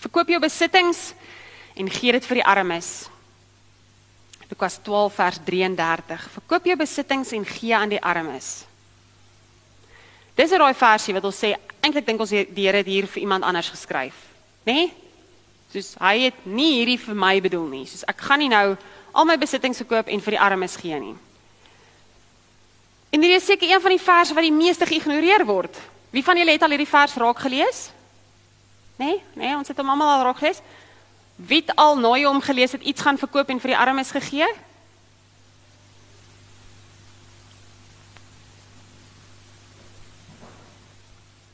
Verkoop 0.00 0.32
jou 0.32 0.40
besittings 0.40 1.10
en 1.76 1.90
gee 1.92 2.16
dit 2.16 2.28
vir 2.30 2.40
die 2.40 2.46
armes. 2.48 3.10
Lukas 4.50 4.80
12 4.82 5.14
vers 5.14 5.38
33. 5.44 6.26
Verkoop 6.34 6.64
jou 6.66 6.76
besittings 6.76 7.30
en 7.32 7.46
gee 7.46 7.76
aan 7.76 7.92
die 7.92 8.02
armes. 8.02 8.64
Dis 10.34 10.50
'n 10.50 10.58
raai 10.58 10.74
versie 10.74 11.14
wat 11.14 11.24
ons 11.24 11.38
sê 11.38 11.54
eintlik 11.80 12.06
dink 12.06 12.20
ons 12.20 12.30
die 12.30 12.66
Here 12.66 12.76
het 12.76 12.86
hier 12.86 13.06
vir 13.06 13.22
iemand 13.22 13.44
anders 13.44 13.68
geskryf, 13.68 14.14
né? 14.66 14.72
Nee? 14.72 14.92
Soos 15.72 15.94
hy 16.00 16.18
het 16.24 16.46
nie 16.46 16.72
hierdie 16.80 16.98
vir 16.98 17.14
my 17.14 17.40
bedoel 17.40 17.66
nie. 17.66 17.86
Soos 17.86 18.04
ek 18.08 18.20
gaan 18.20 18.38
nie 18.38 18.48
nou 18.48 18.76
al 19.12 19.24
my 19.24 19.36
besittings 19.38 19.78
verkoop 19.78 20.08
en 20.08 20.20
vir 20.20 20.30
die 20.30 20.40
armes 20.40 20.76
gee 20.76 20.98
nie. 20.98 21.14
En 23.10 23.22
hierdie 23.22 23.36
is 23.36 23.46
seker 23.46 23.70
een 23.70 23.80
van 23.80 23.90
die 23.90 24.02
verse 24.02 24.34
wat 24.34 24.42
die 24.42 24.54
meeste 24.54 24.86
geïgnoreer 24.86 25.46
word. 25.46 25.78
Wie 26.10 26.24
van 26.24 26.36
julle 26.36 26.52
het 26.52 26.62
al 26.62 26.74
hierdie 26.74 26.90
vers 26.90 27.14
raak 27.14 27.38
gelees? 27.38 27.90
Nee, 28.98 29.22
nee, 29.34 29.56
ons 29.56 29.68
het 29.68 29.76
hom 29.76 29.88
almal 29.88 30.18
al 30.18 30.24
raak 30.24 30.38
gelees. 30.38 30.60
Wie 31.46 31.62
het 31.62 31.72
al 31.76 31.96
nou 31.96 32.16
hom 32.24 32.40
gelees 32.44 32.72
het 32.76 32.82
iets 32.82 33.00
gaan 33.00 33.18
verkoop 33.18 33.48
en 33.48 33.60
vir 33.60 33.72
die 33.72 33.78
armes 33.78 34.10
gegee? 34.12 34.48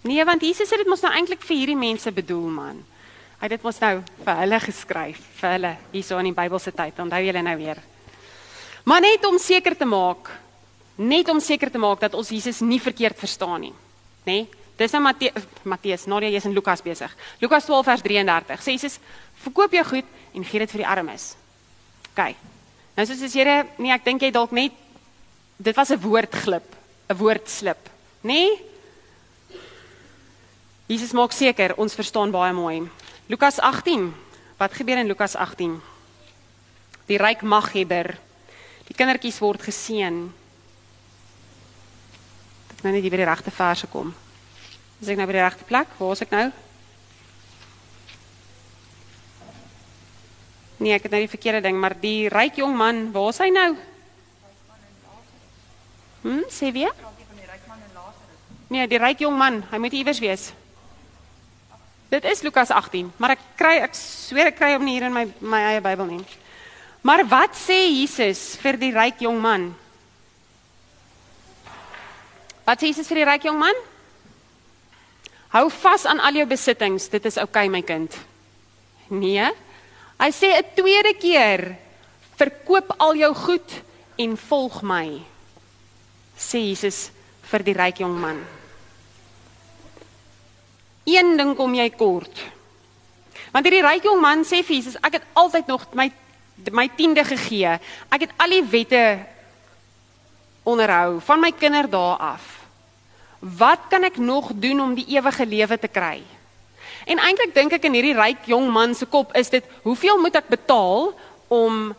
Nee, 0.06 0.24
want 0.24 0.42
Jesus 0.42 0.70
het 0.70 0.82
dit 0.82 0.90
mos 0.90 1.02
nou 1.02 1.12
eintlik 1.14 1.42
vir 1.42 1.56
hierdie 1.56 1.78
mense 1.78 2.10
bedoel, 2.14 2.50
man. 2.50 2.82
Hy 3.36 3.46
het 3.46 3.56
dit 3.56 3.66
mos 3.66 3.78
nou 3.82 3.94
vir 4.24 4.40
hulle 4.40 4.60
geskryf, 4.62 5.22
vir 5.40 5.54
hulle 5.56 5.72
hierso 5.92 6.18
in 6.22 6.30
die 6.30 6.36
Bybelse 6.36 6.72
tyd. 6.74 6.98
Onthou 7.02 7.22
julle 7.22 7.42
nou 7.42 7.56
weer. 7.58 7.80
Maar 8.86 9.02
net 9.02 9.26
om 9.26 9.38
seker 9.42 9.74
te 9.76 9.86
maak, 9.86 10.30
net 10.96 11.28
om 11.28 11.42
seker 11.42 11.70
te 11.70 11.82
maak 11.82 12.00
dat 12.00 12.14
ons 12.14 12.30
Jesus 12.30 12.62
nie 12.62 12.78
verkeerd 12.80 13.18
verstaan 13.18 13.66
nie, 13.66 13.74
nê? 14.26 14.38
Nee? 14.46 14.65
Dis 14.76 14.92
nou 14.92 15.00
Matteus, 15.64 16.04
Nadia, 16.06 16.28
jy's 16.28 16.44
in 16.44 16.52
Lukas 16.52 16.82
besig. 16.84 17.12
Lukas 17.40 17.64
12 17.64 17.86
vers 17.86 18.02
33. 18.04 18.60
Sê 18.60 18.76
Jesus, 18.76 18.98
verkoop 19.40 19.72
jou 19.72 19.84
goed 19.88 20.08
en 20.36 20.44
gee 20.44 20.60
dit 20.60 20.74
vir 20.74 20.82
die 20.84 20.88
armes. 20.88 21.30
OK. 22.12 22.36
Nou 22.96 23.06
soos 23.08 23.22
as 23.24 23.36
Here, 23.36 23.62
nee, 23.78 23.92
ek 23.92 24.04
dink 24.04 24.22
jy 24.22 24.30
dalk 24.32 24.52
net 24.52 24.72
dit 25.56 25.76
was 25.76 25.90
'n 25.90 26.00
woordglip, 26.00 26.76
'n 27.08 27.16
woordslip, 27.16 27.88
nê? 28.22 28.32
Nee? 28.44 28.60
Jesus 30.86 31.12
maak 31.12 31.32
seker 31.32 31.74
ons 31.76 31.94
verstaan 31.94 32.30
baie 32.30 32.52
mooi. 32.52 32.88
Lukas 33.26 33.58
18. 33.58 34.14
Wat 34.56 34.72
gebeur 34.72 34.98
in 34.98 35.06
Lukas 35.06 35.34
18? 35.34 35.82
Die 37.06 37.18
ryk 37.18 37.42
maghebber. 37.42 38.18
Die 38.86 38.94
kindertjies 38.94 39.40
word 39.42 39.62
geseën. 39.62 40.32
Ek 42.70 42.82
nou 42.82 42.92
net 42.92 43.02
die 43.02 43.10
by 43.10 43.16
die 43.16 43.26
regte 43.26 43.50
verse 43.50 43.86
kom. 43.86 44.14
Is 45.00 45.10
ek 45.12 45.18
nou 45.20 45.26
by 45.28 45.36
die 45.36 45.44
regte 45.44 45.66
plek? 45.68 45.90
Waar 45.98 46.14
is 46.16 46.24
ek 46.24 46.32
nou? 46.32 46.46
Nee, 50.76 50.92
ek 50.96 51.06
het 51.06 51.12
nou 51.12 51.22
die 51.24 51.32
verkeerde 51.32 51.62
ding, 51.64 51.78
maar 51.80 51.96
die 52.00 52.28
ryk 52.32 52.60
jong 52.60 52.76
man, 52.76 53.06
waar 53.12 53.30
is 53.32 53.40
hy 53.40 53.48
nou? 53.52 53.70
Hm, 56.24 56.44
sê 56.52 56.72
wie? 56.74 56.88
Nee, 58.72 58.86
die 58.90 59.00
ryk 59.00 59.22
jong 59.24 59.36
man, 59.38 59.60
hy 59.70 59.80
moet 59.80 59.96
iewers 59.96 60.20
wees. 60.20 60.50
Dit 62.12 62.24
is 62.28 62.42
Lukas 62.46 62.70
18, 62.70 63.08
maar 63.18 63.34
ek 63.34 63.42
kry 63.58 63.76
ek 63.82 63.96
sweer 63.98 64.52
ek 64.52 64.58
kry 64.60 64.74
hom 64.76 64.84
nie 64.86 64.94
hier 64.98 65.08
in 65.08 65.14
my 65.14 65.24
my 65.40 65.62
eie 65.72 65.82
Bybel 65.82 66.06
nie. 66.12 66.20
Maar 67.06 67.24
wat 67.30 67.56
sê 67.58 67.78
Jesus 67.88 68.54
vir 68.62 68.78
die 68.80 68.92
ryk 68.94 69.20
jong 69.26 69.40
man? 69.42 69.68
Wat 72.66 72.80
sê 72.80 72.90
Jesus 72.90 73.08
vir 73.10 73.22
die 73.22 73.28
ryk 73.28 73.46
jong 73.48 73.58
man? 73.60 73.84
Hou 75.54 75.68
vas 75.70 76.06
aan 76.06 76.20
al 76.20 76.40
jou 76.40 76.46
besittings, 76.46 77.08
dit 77.08 77.24
is 77.24 77.38
oukei 77.38 77.68
okay, 77.68 77.72
my 77.72 77.82
kind. 77.82 78.16
Nee. 79.08 79.50
Hy 80.18 80.30
sê 80.32 80.58
'n 80.58 80.74
tweede 80.74 81.14
keer, 81.14 81.76
verkoop 82.36 82.94
al 82.98 83.14
jou 83.14 83.34
goed 83.34 83.82
en 84.18 84.36
volg 84.36 84.82
my. 84.82 85.22
Sê 86.36 86.58
Jesus 86.58 87.10
vir 87.42 87.62
die 87.62 87.74
ryk 87.74 88.00
jong 88.00 88.18
man. 88.20 88.44
Een 91.06 91.36
ding 91.36 91.54
kom 91.56 91.74
jy 91.74 91.90
kort. 91.90 92.34
Want 93.52 93.64
hierdie 93.64 93.84
ryk 93.84 94.04
jong 94.04 94.20
man 94.20 94.44
sê 94.44 94.62
vir 94.62 94.76
Jesus, 94.76 94.96
ek 95.02 95.12
het 95.12 95.26
altyd 95.34 95.66
nog 95.66 95.94
my 95.94 96.10
my 96.72 96.88
tiende 96.96 97.24
gegee. 97.24 97.78
Ek 98.10 98.20
het 98.20 98.32
al 98.40 98.50
die 98.50 98.64
wette 98.64 99.26
onderhou 100.64 101.20
van 101.20 101.40
my 101.40 101.52
kinderdae 101.52 102.16
af. 102.16 102.55
Wat 103.38 103.88
kan 103.88 104.04
ek 104.04 104.16
nog 104.16 104.50
doen 104.54 104.80
om 104.80 104.94
die 104.94 105.06
ewige 105.16 105.46
lewe 105.46 105.78
te 105.78 105.88
kry? 105.88 106.22
En 107.06 107.20
eintlik 107.22 107.54
dink 107.54 107.76
ek 107.76 107.84
in 107.86 107.94
hierdie 107.94 108.16
ryk 108.16 108.48
jong 108.50 108.66
man 108.72 108.94
se 108.94 109.06
kop 109.06 109.34
is 109.38 109.50
dit, 109.52 109.64
hoeveel 109.84 110.18
moet 110.18 110.34
ek 110.40 110.48
betaal 110.50 111.12
om 111.52 111.92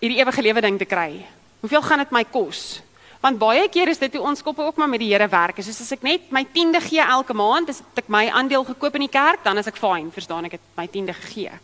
hierdie 0.00 0.18
ewige 0.18 0.42
lewe 0.42 0.64
ding 0.64 0.78
te 0.80 0.88
kry? 0.88 1.22
Hoeveel 1.60 1.82
gaan 1.82 2.02
dit 2.02 2.14
my 2.14 2.24
kos? 2.24 2.80
Want 3.22 3.38
baie 3.38 3.68
keer 3.72 3.90
is 3.90 3.98
dit 3.98 4.14
hoe 4.14 4.26
ons 4.28 4.42
koppe 4.42 4.62
ook 4.62 4.76
maar 4.76 4.90
met 4.90 5.00
die 5.02 5.12
Here 5.12 5.28
werk. 5.28 5.58
Soos 5.62 5.80
as 5.82 5.94
ek 5.96 6.04
net 6.06 6.30
my 6.34 6.44
tiende 6.52 6.80
gee 6.84 7.02
elke 7.02 7.34
maand, 7.34 7.70
as 7.72 7.82
ek 7.98 8.10
my 8.12 8.26
aandeel 8.28 8.66
gekoop 8.66 8.98
in 8.98 9.06
die 9.06 9.12
kerk, 9.12 9.42
dan 9.44 9.58
is 9.58 9.66
ek 9.70 9.78
fine, 9.80 10.12
verstaan 10.14 10.46
ek 10.46 10.58
het 10.58 10.66
my 10.78 10.86
tiende 10.90 11.14
gegee. 11.16 11.54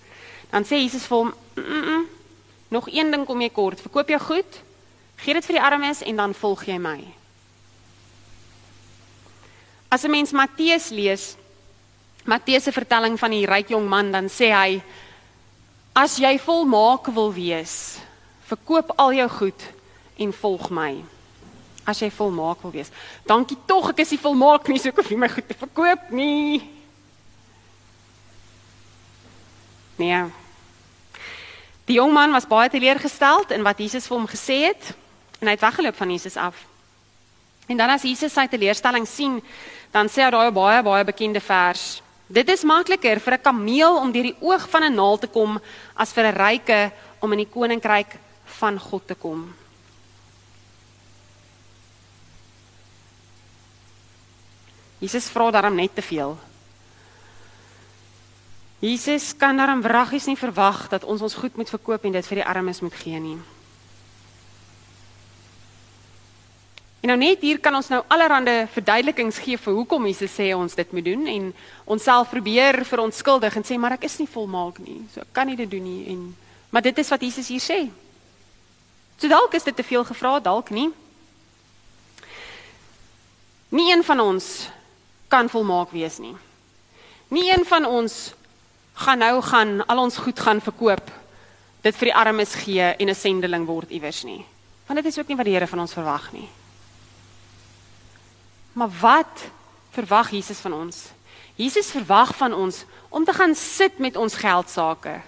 Dan 0.51 0.67
sê 0.69 0.81
Jesus 0.83 1.07
vir 1.09 1.19
hom, 1.19 1.33
mm 1.57 1.83
-mm, 1.83 2.05
nog 2.69 2.89
een 2.91 3.11
ding 3.11 3.27
kom 3.27 3.41
jy 3.41 3.51
kort, 3.51 3.81
verkoop 3.81 4.09
jou 4.09 4.21
goed, 4.21 4.61
gee 5.17 5.35
dit 5.35 5.45
vir 5.45 5.55
die 5.55 5.63
armes 5.63 6.03
en 6.03 6.17
dan 6.17 6.35
volg 6.35 6.65
jy 6.65 6.79
my. 6.79 7.22
As 9.93 10.05
'n 10.05 10.11
mens 10.11 10.33
Matteus 10.33 10.89
lees, 10.89 11.37
Matteus 12.25 12.63
se 12.63 12.73
vertelling 12.73 13.19
van 13.19 13.31
die 13.31 13.47
ryk 13.47 13.69
jong 13.69 13.89
man, 13.89 14.11
dan 14.11 14.29
sê 14.29 14.49
hy 14.49 14.83
as 15.93 16.17
jy 16.17 16.39
volmaak 16.39 17.13
wil 17.13 17.33
wees, 17.33 17.99
verkoop 18.49 18.93
al 18.97 19.13
jou 19.13 19.29
goed 19.29 19.63
en 20.17 20.33
volg 20.33 20.71
my. 20.71 21.05
As 21.85 21.99
jy 21.99 22.11
volmaak 22.11 22.63
wil 22.63 22.71
wees. 22.71 22.91
Dankie 23.27 23.59
tog, 23.67 23.91
ek 23.91 23.99
is 23.99 24.11
nie 24.11 24.23
volmaak 24.23 24.69
nie, 24.69 24.79
so 24.79 24.89
ek 24.89 24.97
hoef 24.97 25.11
nie 25.11 25.19
my 25.19 25.29
goed 25.29 25.49
te 25.49 25.55
verkoop 25.55 26.11
nie. 26.11 26.63
Nee. 29.99 30.25
Die 31.85 31.99
jong 32.01 32.13
man 32.13 32.33
was 32.33 32.49
baie 32.49 32.71
teleurgesteld 32.71 33.51
in 33.51 33.63
wat 33.63 33.79
Jesus 33.79 34.07
vir 34.07 34.17
hom 34.17 34.29
gesê 34.31 34.73
het 34.73 34.95
en 35.41 35.51
hy 35.51 35.53
het 35.53 35.61
weggeloop 35.61 35.97
van 35.97 36.11
Jesus 36.11 36.37
af. 36.37 36.57
En 37.67 37.77
dan 37.77 37.91
as 37.91 38.03
Jesus 38.03 38.33
sy 38.33 38.47
teleurstelling 38.51 39.07
sien, 39.09 39.39
dan 39.93 40.09
sê 40.09 40.25
hy 40.25 40.31
daai 40.33 40.51
baie 40.51 40.83
baie 40.83 41.05
bekende 41.05 41.41
vers. 41.41 42.03
Dit 42.33 42.49
is 42.49 42.65
makliker 42.65 43.21
vir 43.21 43.35
'n 43.35 43.43
kameel 43.43 43.97
om 44.01 44.13
deur 44.13 44.23
die 44.23 44.41
oog 44.41 44.69
van 44.69 44.85
'n 44.85 44.95
naald 44.95 45.21
te 45.21 45.27
kom 45.27 45.61
as 45.95 46.13
vir 46.13 46.25
'n 46.25 46.37
ryke 46.37 46.93
om 47.21 47.33
in 47.33 47.39
die 47.39 47.53
koninkryk 47.53 48.19
van 48.45 48.79
God 48.79 49.07
te 49.07 49.15
kom. 49.15 49.55
Jesus 54.99 55.29
vra 55.29 55.51
daarom 55.51 55.75
net 55.75 55.95
te 55.95 56.03
veel. 56.03 56.39
Jesus 58.79 59.37
kan 59.37 59.57
daarom 59.57 59.83
wraggies 59.83 60.27
nie 60.27 60.37
verwag 60.37 60.89
dat 60.89 61.05
ons 61.05 61.23
ons 61.23 61.35
goed 61.35 61.57
moet 61.57 61.71
verkoop 61.71 62.05
en 62.05 62.13
dit 62.13 62.27
vir 62.27 62.37
die 62.37 62.47
armes 62.47 62.81
moet 62.81 62.95
gee 62.95 63.19
nie. 63.19 63.39
En 67.03 67.11
nou 67.11 67.19
net 67.19 67.43
hier 67.43 67.59
kan 67.59 67.75
ons 67.75 67.89
nou 67.91 68.01
allerlei 68.15 68.67
verduidelikings 68.71 69.41
gee 69.43 69.59
vir 69.59 69.75
hoekom 69.75 70.07
Jesus 70.07 70.37
sê 70.39 70.53
ons 70.55 70.75
dit 70.79 70.93
moet 70.95 71.05
doen 71.05 71.27
en 71.27 71.49
onsself 71.91 72.31
probeer 72.31 72.85
verontskuldig 72.87 73.57
en 73.59 73.67
sê 73.67 73.79
maar 73.79 73.97
ek 73.99 74.07
is 74.07 74.21
nie 74.23 74.31
volmaak 74.31 74.79
nie. 74.79 75.01
So 75.11 75.25
ek 75.25 75.33
kan 75.35 75.51
nie 75.51 75.59
dit 75.59 75.71
doen 75.71 75.83
nie 75.83 76.05
en 76.15 76.29
maar 76.71 76.83
dit 76.83 76.99
is 76.99 77.11
wat 77.11 77.23
Jesus 77.23 77.49
hier 77.51 77.61
sê. 77.61 77.81
So 79.19 79.29
dalk 79.29 79.55
is 79.55 79.67
dit 79.67 79.77
te 79.77 79.85
veel 79.85 80.05
gevra, 80.09 80.39
dalk 80.41 80.71
nie. 80.71 80.89
Nie 83.75 83.91
een 83.93 84.07
van 84.07 84.21
ons 84.21 84.71
kan 85.29 85.51
volmaak 85.51 85.91
wees 85.91 86.21
nie. 86.23 86.37
Nie 87.33 87.51
een 87.51 87.67
van 87.67 87.85
ons 87.85 88.33
gaan 88.95 89.19
nou 89.19 89.43
gaan 89.43 89.87
al 89.87 89.99
ons 89.99 90.17
goed 90.17 90.41
gaan 90.41 90.61
verkoop 90.61 91.11
dit 91.83 91.97
vir 91.97 92.11
die 92.11 92.15
armes 92.15 92.55
gee 92.55 92.95
en 92.95 93.09
'n 93.09 93.15
sendeling 93.15 93.67
word 93.67 93.91
iewers 93.91 94.25
nie 94.25 94.45
want 94.87 95.03
dit 95.03 95.07
is 95.07 95.19
ook 95.19 95.29
nie 95.29 95.37
wat 95.37 95.45
die 95.45 95.55
Here 95.55 95.67
van 95.67 95.81
ons 95.81 95.93
verwag 95.93 96.33
nie 96.33 96.49
maar 98.73 98.91
wat 99.01 99.45
verwag 99.91 100.31
Jesus 100.31 100.59
van 100.59 100.73
ons? 100.73 101.05
Jesus 101.55 101.91
verwag 101.91 102.37
van 102.37 102.55
ons 102.55 102.85
om 103.09 103.25
te 103.25 103.33
gaan 103.33 103.55
sit 103.55 103.99
met 103.99 104.17
ons 104.17 104.35
geld 104.35 104.71
sake 104.71 105.21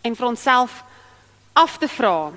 en 0.00 0.16
vir 0.16 0.26
onsself 0.26 0.82
af 1.52 1.76
te 1.78 1.88
vra. 1.88 2.32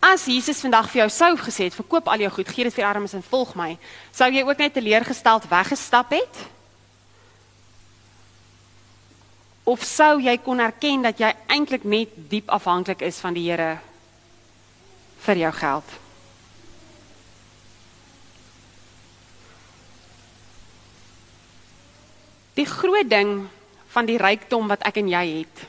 As 0.00 0.24
Jesus 0.24 0.62
vandag 0.62 0.88
vir 0.90 1.02
jou 1.02 1.08
sou 1.12 1.32
gesê 1.36 1.66
het 1.68 1.76
verkoop 1.76 2.08
al 2.08 2.22
jou 2.24 2.30
goed 2.38 2.48
gee 2.48 2.64
dit 2.64 2.74
vir 2.74 2.86
armes 2.88 3.14
en 3.18 3.26
volg 3.26 3.52
my 3.58 3.74
sou 4.14 4.30
jy 4.30 4.44
ook 4.46 4.62
net 4.62 4.76
teleurgesteld 4.78 5.48
weggestap 5.50 6.14
het? 6.14 6.44
Of 9.68 9.82
sou 9.84 10.20
jy 10.22 10.36
kon 10.42 10.62
erken 10.62 11.02
dat 11.04 11.20
jy 11.20 11.34
eintlik 11.52 11.84
net 11.84 12.14
diep 12.30 12.48
afhanklik 12.48 13.02
is 13.06 13.18
van 13.20 13.36
die 13.36 13.48
Here 13.50 13.76
vir 15.26 15.42
jou 15.42 15.52
geld? 15.52 15.98
Die 22.60 22.68
groot 22.68 23.08
ding 23.08 23.46
van 23.94 24.04
die 24.04 24.18
rykdom 24.20 24.68
wat 24.68 24.84
ek 24.84 25.00
en 25.00 25.08
jy 25.08 25.24
het. 25.40 25.62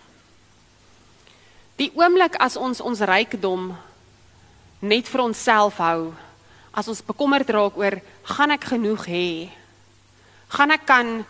Die 1.79 1.87
oomblik 1.95 2.35
as 2.43 2.57
ons 2.59 2.83
ons 2.83 2.99
rykdom 3.07 3.71
net 4.83 5.07
vir 5.07 5.23
onsself 5.23 5.79
hou, 5.79 6.11
as 6.75 6.89
ons 6.91 7.03
bekommerd 7.05 7.49
raak 7.53 7.77
oor 7.79 7.97
gaan 8.35 8.51
ek 8.57 8.67
genoeg 8.73 9.07
hê? 9.07 9.29
Gaan 10.51 10.75
ek 10.75 10.83
kan 10.89 11.21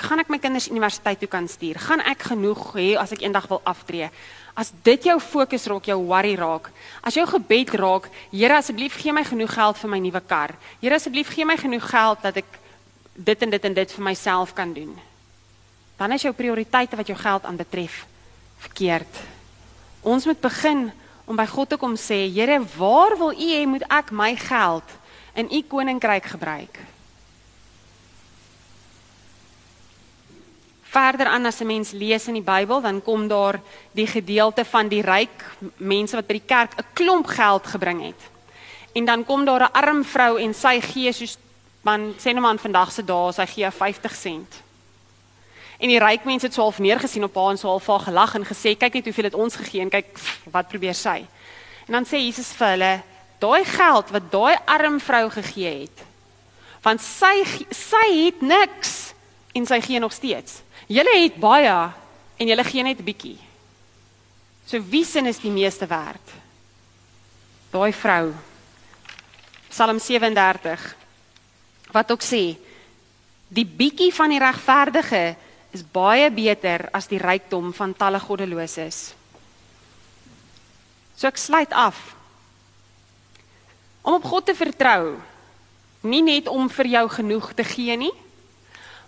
gaan 0.00 0.22
ek 0.22 0.30
my 0.32 0.38
kinders 0.40 0.70
universiteit 0.72 1.20
toe 1.20 1.28
kan 1.28 1.48
stuur? 1.48 1.80
Gaan 1.80 2.04
ek 2.04 2.30
genoeg 2.30 2.62
hê 2.76 2.86
as 3.00 3.12
ek 3.16 3.24
eendag 3.24 3.48
wil 3.48 3.60
aftree? 3.68 4.08
As 4.56 4.72
dit 4.84 5.08
jou 5.08 5.16
fokus 5.20 5.66
raak, 5.72 5.88
jou 5.88 5.98
worry 6.04 6.36
raak. 6.36 6.68
As 7.00 7.16
jou 7.16 7.24
gebed 7.28 7.72
raak, 7.80 8.08
Here 8.32 8.60
asseblief 8.60 9.00
gee 9.00 9.12
my 9.12 9.24
genoeg 9.24 9.52
geld 9.56 9.80
vir 9.80 9.90
my 9.90 10.00
nuwe 10.00 10.20
kar. 10.20 10.56
Here 10.80 10.96
asseblief 10.96 11.32
gee 11.32 11.48
my 11.48 11.56
genoeg 11.56 11.84
geld 11.88 12.24
dat 12.24 12.40
ek 12.44 12.59
dit 13.12 13.42
en 13.42 13.50
dit 13.50 13.64
en 13.64 13.74
dit 13.74 13.92
vir 13.92 14.04
myself 14.04 14.52
kan 14.52 14.72
doen. 14.72 14.98
Dan 15.96 16.12
is 16.12 16.22
jou 16.22 16.34
prioriteite 16.34 16.96
wat 16.96 17.06
jou 17.06 17.18
geld 17.18 17.44
aanbetref 17.44 18.06
verkeerd. 18.58 19.20
Ons 20.00 20.24
moet 20.24 20.40
begin 20.40 20.90
om 21.24 21.36
by 21.36 21.46
God 21.46 21.68
te 21.68 21.76
kom 21.76 21.96
sê, 21.96 22.26
Here, 22.32 22.60
waar 22.76 23.16
wil 23.18 23.32
U 23.32 23.50
hê 23.52 23.66
moet 23.66 23.84
ek 23.88 24.10
my 24.10 24.36
geld 24.36 24.96
in 25.34 25.50
U 25.52 25.62
koninkryk 25.62 26.24
gebruik? 26.24 26.80
verder 30.90 31.26
aan 31.26 31.46
as 31.46 31.60
'n 31.60 31.66
mens 31.66 31.90
lees 31.90 32.26
in 32.26 32.34
die 32.34 32.50
Bybel, 32.52 32.80
dan 32.80 33.02
kom 33.02 33.28
daar 33.28 33.60
die 33.92 34.06
gedeelte 34.06 34.64
van 34.64 34.88
die 34.88 35.02
ryk 35.02 35.44
mense 35.76 36.16
wat 36.16 36.26
by 36.26 36.32
die 36.32 36.46
kerk 36.46 36.72
'n 36.76 36.84
klomp 36.92 37.26
geld 37.26 37.66
gebring 37.66 38.02
het. 38.02 38.22
En 38.92 39.04
dan 39.04 39.24
kom 39.24 39.44
daar 39.44 39.62
'n 39.62 39.72
arm 39.72 40.04
vrou 40.04 40.40
en 40.40 40.54
sy 40.54 40.80
gee 40.80 41.12
soos 41.12 41.38
man 41.82 42.10
sê 42.18 42.32
nou 42.32 42.42
maar 42.42 42.50
aan 42.50 42.62
vandag 42.62 42.92
se 42.92 43.04
dae, 43.04 43.32
sy 43.32 43.46
gee 43.46 43.70
50 43.70 44.16
sent. 44.16 44.60
En 45.80 45.88
die 45.88 46.00
ryk 46.00 46.26
mense 46.28 46.46
het 46.46 46.54
so 46.54 46.62
half 46.66 46.78
neergesien 46.78 47.24
op 47.24 47.36
haar 47.40 47.54
en 47.54 47.58
so 47.58 47.68
half 47.68 47.86
haar 47.88 48.04
gelag 48.04 48.34
en 48.36 48.44
gesê 48.44 48.74
kyk 48.76 48.98
net 48.98 49.06
hoeveel 49.08 49.30
het 49.30 49.38
ons 49.38 49.56
gegee 49.56 49.80
en 49.80 49.92
kyk 49.92 50.12
wat 50.52 50.68
probeer 50.68 50.96
sy. 50.96 51.22
En 51.88 51.96
dan 51.96 52.08
sê 52.08 52.20
Jesus 52.20 52.52
vir 52.58 52.74
hulle, 52.74 52.92
daai 53.40 53.64
geld 53.64 54.12
wat 54.12 54.28
daai 54.32 54.56
arm 54.68 55.00
vrou 55.00 55.24
gegee 55.32 55.72
het, 55.86 56.04
want 56.84 57.00
sy 57.00 57.32
sy 57.72 58.06
het 58.26 58.44
niks 58.44 59.14
en 59.56 59.66
sy 59.66 59.80
gee 59.84 60.00
nog 60.00 60.12
steeds. 60.12 60.60
Julle 60.90 61.16
het 61.22 61.40
baie 61.40 61.78
en 62.36 62.52
julle 62.52 62.64
gee 62.68 62.84
net 62.84 63.00
bietjie. 63.04 63.38
So 64.68 64.78
wie 64.92 65.04
sin 65.04 65.26
is 65.26 65.40
die 65.40 65.50
meeste 65.50 65.88
werd? 65.88 66.36
Daai 67.72 67.92
vrou. 67.96 68.34
Psalm 69.70 69.98
37 69.98 70.99
wat 71.92 72.10
ook 72.12 72.22
sê 72.22 72.56
die 73.50 73.66
bietjie 73.66 74.12
van 74.14 74.30
die 74.30 74.40
regverdige 74.42 75.34
is 75.74 75.82
baie 75.82 76.30
beter 76.30 76.88
as 76.94 77.08
die 77.10 77.18
rykdom 77.18 77.72
van 77.74 77.94
talle 77.94 78.20
goddeloses. 78.22 79.12
So 81.18 81.28
ek 81.28 81.38
sluit 81.38 81.74
af. 81.76 81.98
Om 84.02 84.16
op 84.18 84.24
God 84.24 84.46
te 84.48 84.54
vertrou, 84.56 85.18
nie 86.06 86.22
net 86.24 86.48
om 86.48 86.70
vir 86.72 86.88
jou 86.96 87.04
genoeg 87.12 87.50
te 87.58 87.66
gee 87.66 87.96
nie, 88.00 88.14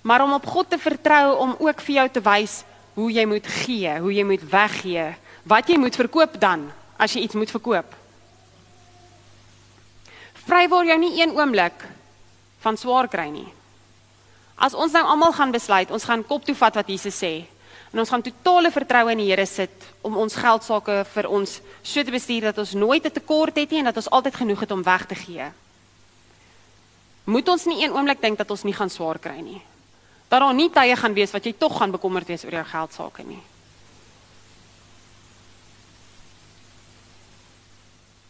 maar 0.03 0.25
om 0.27 0.35
op 0.37 0.47
God 0.47 0.69
te 0.71 0.79
vertrou 0.83 1.39
om 1.41 1.57
ook 1.63 1.81
vir 1.87 2.03
jou 2.03 2.09
te 2.19 2.23
wys 2.27 2.61
hoe 2.99 3.09
jy 3.15 3.25
moet 3.27 3.47
gee, 3.63 3.95
hoe 4.05 4.13
jy 4.13 4.25
moet 4.29 4.45
weggee, 4.45 5.07
wat 5.49 5.71
jy 5.71 5.79
moet 5.81 5.97
verkoop 5.97 6.37
dan 6.43 6.69
as 7.01 7.15
jy 7.17 7.25
iets 7.25 7.39
moet 7.39 7.51
verkoop. 7.51 7.97
Vry 10.43 10.67
word 10.69 10.91
jou 10.91 10.99
nie 11.01 11.15
een 11.23 11.33
oomblik 11.39 11.87
van 12.63 12.79
swaar 12.79 13.09
kry 13.09 13.29
nie. 13.31 13.49
As 14.57 14.75
ons 14.75 14.93
nou 14.95 15.03
almal 15.03 15.35
gaan 15.35 15.53
besluit, 15.53 15.91
ons 15.91 16.05
gaan 16.07 16.23
kop 16.27 16.45
toe 16.47 16.55
vat 16.55 16.79
wat 16.79 16.89
Jesus 16.89 17.19
sê 17.19 17.43
en 17.93 18.01
ons 18.01 18.09
gaan 18.09 18.23
totale 18.25 18.71
vertroue 18.73 19.13
in 19.13 19.21
die 19.21 19.29
Here 19.29 19.45
sit 19.47 19.85
om 20.01 20.17
ons 20.17 20.37
geld 20.39 20.65
sake 20.65 21.03
vir 21.13 21.29
ons 21.29 21.59
so 21.83 22.05
te 22.05 22.15
bestuur 22.15 22.49
dat 22.49 22.59
ons 22.59 22.73
nooit 22.73 23.05
'n 23.05 23.13
tekort 23.13 23.57
het 23.57 23.71
nie 23.71 23.79
en 23.79 23.91
dat 23.91 23.97
ons 23.97 24.11
altyd 24.11 24.35
genoeg 24.35 24.61
het 24.61 24.71
om 24.71 24.83
weg 24.83 25.07
te 25.07 25.15
gee. 25.15 25.51
Moet 27.25 27.49
ons 27.49 27.65
nie 27.67 27.85
een 27.85 27.93
oomblik 27.93 28.21
dink 28.21 28.39
dat 28.39 28.51
ons 28.51 28.63
nie 28.63 28.75
gaan 28.75 28.91
swaar 28.91 29.19
kry 29.19 29.41
nie. 29.41 29.63
Dat 30.29 30.41
daar 30.41 30.55
nie 30.55 30.71
tye 30.71 30.97
gaan 30.97 31.15
wees 31.15 31.33
wat 31.33 31.45
jy 31.45 31.53
tog 31.53 31.77
gaan 31.79 31.91
bekommerd 31.91 32.27
wees 32.27 32.45
oor 32.45 32.53
jou 32.53 32.65
geld 32.65 32.93
sake 32.93 33.23
nie. 33.23 33.43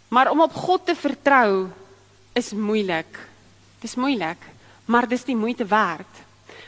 Maar 0.08 0.30
om 0.30 0.40
op 0.40 0.52
God 0.52 0.86
te 0.86 0.94
vertrou 0.94 1.70
is 2.32 2.52
moeilik. 2.52 3.31
Dis 3.82 3.98
moeilik, 3.98 4.38
maar 4.86 5.08
dis 5.10 5.24
die 5.26 5.36
moeite 5.36 5.66
werd. 5.66 6.20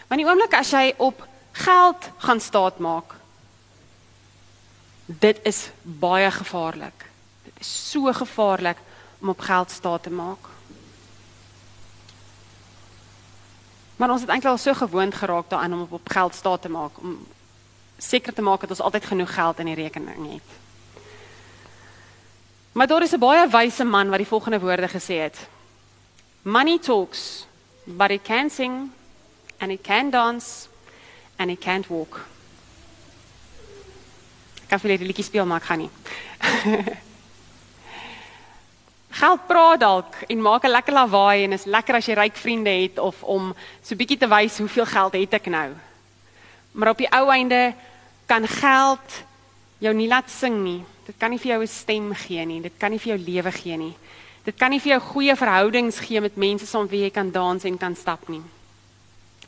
Want 0.08 0.20
die 0.20 0.26
oomblik 0.26 0.54
as 0.58 0.72
jy 0.74 0.94
op 0.98 1.22
geld 1.54 2.08
gaan 2.26 2.40
staat 2.40 2.80
maak, 2.82 3.14
dit 5.06 5.38
is 5.46 5.68
baie 5.82 6.30
gevaarlik. 6.30 7.06
Dit 7.44 7.62
is 7.62 7.70
so 7.90 8.12
gevaarlik 8.12 8.80
om 9.20 9.28
op 9.28 9.40
geld 9.40 9.70
staat 9.70 10.02
te 10.02 10.10
maak. 10.10 10.50
Maar 13.96 14.10
ons 14.10 14.20
het 14.20 14.30
eintlik 14.30 14.52
al 14.52 14.58
so 14.58 14.74
gewoond 14.74 15.14
geraak 15.14 15.48
daaraan 15.48 15.72
om 15.72 15.86
op 15.90 16.08
geld 16.08 16.34
staat 16.34 16.62
te 16.62 16.68
maak 16.68 16.98
om 16.98 17.26
seker 17.98 18.34
te 18.34 18.42
maak 18.42 18.60
dat 18.60 18.70
ons 18.70 18.80
altyd 18.80 19.04
genoeg 19.04 19.34
geld 19.34 19.58
in 19.58 19.70
die 19.70 19.74
rekening 19.74 20.32
het. 20.32 20.50
Maar 22.72 22.86
daar 22.86 23.02
is 23.02 23.14
'n 23.14 23.18
baie 23.18 23.48
wyse 23.48 23.84
man 23.84 24.08
wat 24.08 24.18
die 24.18 24.26
volgende 24.26 24.60
woorde 24.60 24.88
gesê 24.88 25.14
het. 25.22 25.48
Money 26.44 26.78
talks, 26.78 27.46
but 27.86 28.10
it 28.10 28.22
can 28.22 28.50
sing 28.50 28.90
and 29.60 29.72
it 29.72 29.82
can 29.82 30.10
dance 30.10 30.68
and 31.38 31.50
it 31.50 31.60
can't 31.60 31.88
walk. 31.88 32.20
Ek 34.60 34.68
kan 34.68 34.82
vir 34.82 34.90
julle 34.90 35.00
die 35.00 35.08
liedjie 35.08 35.24
speel 35.24 35.48
maar 35.48 35.64
ek 35.64 35.68
gaan 35.70 35.82
nie. 35.86 35.92
Geld 39.24 39.46
praat 39.48 39.80
dalk 39.80 40.20
en 40.28 40.44
maak 40.44 40.68
'n 40.68 40.74
lekker 40.76 40.92
lawaai 40.92 41.44
en 41.46 41.56
is 41.56 41.64
lekker 41.64 41.96
as 41.96 42.08
jy 42.12 42.14
ryk 42.18 42.36
vriende 42.36 42.76
het 42.76 43.00
of 43.00 43.22
om 43.24 43.54
so 43.80 43.96
bietjie 43.96 44.20
te 44.20 44.28
wys 44.28 44.60
hoeveel 44.60 44.84
geld 44.84 45.16
het 45.16 45.40
ek 45.40 45.48
nou. 45.48 45.72
Maar 46.76 46.92
op 46.92 47.00
die 47.00 47.08
ou 47.08 47.30
einde 47.32 47.72
kan 48.28 48.44
geld 48.44 49.24
jou 49.80 49.94
nie 49.96 50.12
laat 50.12 50.28
sing 50.28 50.60
nie. 50.60 50.84
Dit 51.06 51.16
kan 51.16 51.30
nie 51.30 51.40
vir 51.40 51.56
jou 51.56 51.62
'n 51.62 51.68
stem 51.72 52.14
gee 52.14 52.44
nie. 52.44 52.60
Dit 52.60 52.76
kan 52.76 52.90
nie 52.90 53.00
vir 53.00 53.16
jou 53.16 53.24
lewe 53.32 53.52
gee 53.52 53.76
nie. 53.76 53.96
Dit 54.44 54.58
kan 54.60 54.70
nie 54.70 54.80
vir 54.80 54.96
jou 54.96 55.00
goeie 55.00 55.36
verhoudings 55.36 55.98
gee 56.04 56.20
met 56.20 56.36
mense 56.36 56.66
saam 56.68 56.88
wie 56.90 57.06
jy 57.06 57.10
kan 57.10 57.30
dans 57.32 57.64
en 57.64 57.78
kan 57.80 57.96
stap 57.96 58.28
nie. 58.28 58.42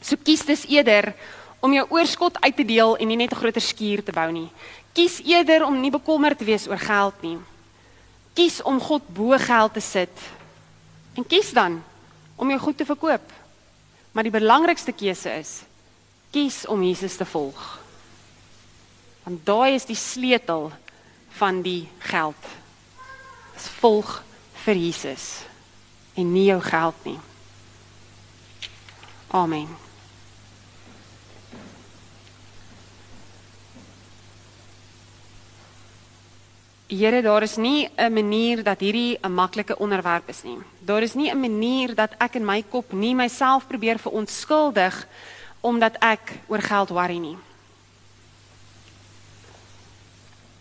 So 0.01 0.17
kies 0.17 0.45
dis 0.49 0.65
eerder 0.73 1.13
om 1.61 1.73
jou 1.73 1.85
oorskot 1.99 2.39
uit 2.41 2.57
te 2.57 2.65
deel 2.65 2.97
en 2.97 3.09
nie 3.09 3.17
net 3.17 3.33
'n 3.33 3.41
groter 3.43 3.61
skuur 3.61 4.03
te 4.05 4.13
bou 4.13 4.31
nie. 4.33 4.51
Kies 4.95 5.21
eerder 5.25 5.65
om 5.65 5.81
nie 5.81 5.91
bekommerd 5.91 6.39
te 6.39 6.45
wees 6.45 6.69
oor 6.69 6.79
geld 6.79 7.23
nie. 7.23 7.39
Kies 8.35 8.63
om 8.63 8.81
God 8.81 9.03
bo 9.09 9.37
geld 9.39 9.73
te 9.73 9.81
sit. 9.81 10.17
En 11.15 11.27
kies 11.27 11.53
dan 11.53 11.83
om 12.37 12.49
jou 12.49 12.61
goed 12.61 12.77
te 12.77 12.85
verkoop. 12.85 13.33
Maar 14.13 14.23
die 14.23 14.33
belangrikste 14.33 14.93
keuse 14.93 15.31
is 15.39 15.63
kies 16.31 16.67
om 16.67 16.83
Jesus 16.83 17.17
te 17.17 17.25
volg. 17.25 17.79
Want 19.25 19.47
daai 19.47 19.75
is 19.75 19.85
die 19.85 19.97
sleutel 19.97 20.73
van 21.39 21.63
die 21.63 21.89
geld. 21.99 22.43
Dis 23.55 23.69
volg 23.81 24.23
vir 24.67 24.75
Jesus 24.75 25.47
en 26.19 26.33
nie 26.33 26.49
jou 26.49 26.61
geld 26.61 27.05
nie. 27.07 27.19
Amen. 29.31 29.69
Here, 36.87 37.23
daar 37.23 37.43
is 37.43 37.57
nie 37.57 37.89
'n 37.97 38.13
manier 38.13 38.63
dat 38.63 38.81
hierdie 38.81 39.19
'n 39.23 39.35
maklike 39.35 39.79
onderwerp 39.79 40.29
is 40.29 40.43
nie. 40.43 40.59
Daar 40.81 41.03
is 41.03 41.15
nie 41.15 41.31
'n 41.31 41.41
manier 41.41 41.95
dat 41.95 42.15
ek 42.19 42.35
in 42.35 42.45
my 42.45 42.63
kop 42.63 42.93
nie 42.93 43.15
myself 43.15 43.67
probeer 43.67 43.99
verontskuldig 43.99 45.07
omdat 45.61 45.97
ek 45.99 46.33
oor 46.47 46.63
geld 46.63 46.89
worry 46.89 47.19
nie. 47.19 47.37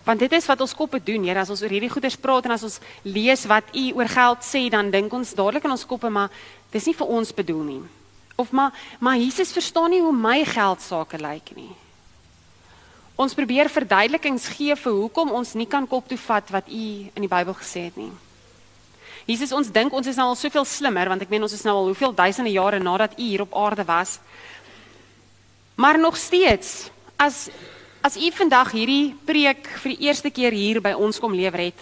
Want 0.06 0.22
dit 0.22 0.32
is 0.38 0.46
wat 0.46 0.62
ons 0.62 0.76
koppe 0.78 1.00
doen, 1.02 1.24
Here, 1.26 1.42
as 1.42 1.50
ons 1.50 1.64
oor 1.66 1.74
hierdie 1.74 1.90
goeders 1.90 2.18
praat 2.22 2.46
en 2.46 2.54
as 2.54 2.64
ons 2.68 2.80
lees 3.04 3.46
wat 3.50 3.72
U 3.74 3.86
oor 3.98 4.10
geld 4.12 4.46
sê, 4.46 4.68
dan 4.70 4.92
dink 4.94 5.14
ons 5.14 5.34
dadelik 5.34 5.66
in 5.66 5.74
ons 5.74 5.86
koppe, 5.90 6.12
maar 6.14 6.30
dis 6.72 6.86
nie 6.86 6.98
vir 6.98 7.14
ons 7.18 7.34
bedoel 7.34 7.64
nie. 7.66 7.82
Of 8.38 8.52
maar 8.52 8.76
maar 9.00 9.18
Jesus 9.18 9.54
verstaan 9.56 9.90
nie 9.90 10.04
hoe 10.04 10.14
my 10.14 10.44
geld 10.46 10.82
sake 10.84 11.18
lyk 11.18 11.56
nie. 11.56 11.72
Ons 13.16 13.34
probeer 13.34 13.72
verduidelikings 13.72 14.50
gee 14.58 14.76
vir 14.76 14.94
hoekom 14.94 15.32
ons 15.32 15.54
nie 15.56 15.68
kan 15.72 15.88
kop 15.88 16.08
toe 16.08 16.20
vat 16.20 16.50
wat 16.52 16.68
U 16.68 16.86
in 17.08 17.24
die 17.24 17.32
Bybel 17.32 17.56
gesê 17.56 17.88
het 17.88 17.98
nie. 17.98 18.12
Jesus, 19.26 19.56
ons 19.56 19.72
dink 19.74 19.94
ons 19.96 20.06
is 20.06 20.20
nou 20.20 20.28
al 20.30 20.38
soveel 20.38 20.68
slimmer 20.70 21.10
want 21.10 21.24
ek 21.24 21.32
meen 21.32 21.46
ons 21.48 21.56
is 21.56 21.64
nou 21.66 21.78
al 21.80 21.88
hoeveel 21.90 22.14
duisende 22.14 22.52
jare 22.54 22.82
nadat 22.84 23.16
U 23.18 23.24
hier 23.24 23.46
op 23.48 23.56
aarde 23.56 23.88
was. 23.88 24.20
Maar 25.80 25.98
nog 26.00 26.20
steeds 26.20 26.92
as 27.18 27.48
As 28.06 28.14
u 28.22 28.28
vandag 28.38 28.70
hierdie 28.76 29.16
preek 29.26 29.66
vir 29.82 29.96
die 29.96 30.06
eerste 30.06 30.30
keer 30.30 30.54
hier 30.54 30.78
by 30.78 30.92
ons 30.94 31.18
kom 31.18 31.34
lewer 31.34 31.64
het, 31.72 31.80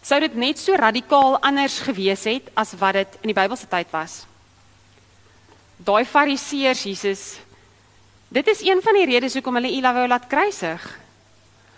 sou 0.00 0.16
dit 0.24 0.38
net 0.40 0.56
so 0.56 0.72
radikaal 0.72 1.36
anders 1.44 1.76
gewees 1.84 2.24
het 2.24 2.48
as 2.56 2.72
wat 2.80 2.96
dit 2.96 3.18
in 3.20 3.28
die 3.28 3.36
Bybelse 3.36 3.68
tyd 3.68 3.92
was. 3.92 4.22
Daai 5.76 6.08
Fariseërs 6.08 6.86
Jesus, 6.88 7.26
dit 8.32 8.48
is 8.48 8.64
een 8.64 8.80
van 8.80 8.96
die 8.96 9.04
redes 9.12 9.36
hoekom 9.36 9.60
hulle 9.60 9.74
U 9.76 9.84
wou 9.90 10.06
laat 10.08 10.26
kruisig. 10.32 10.88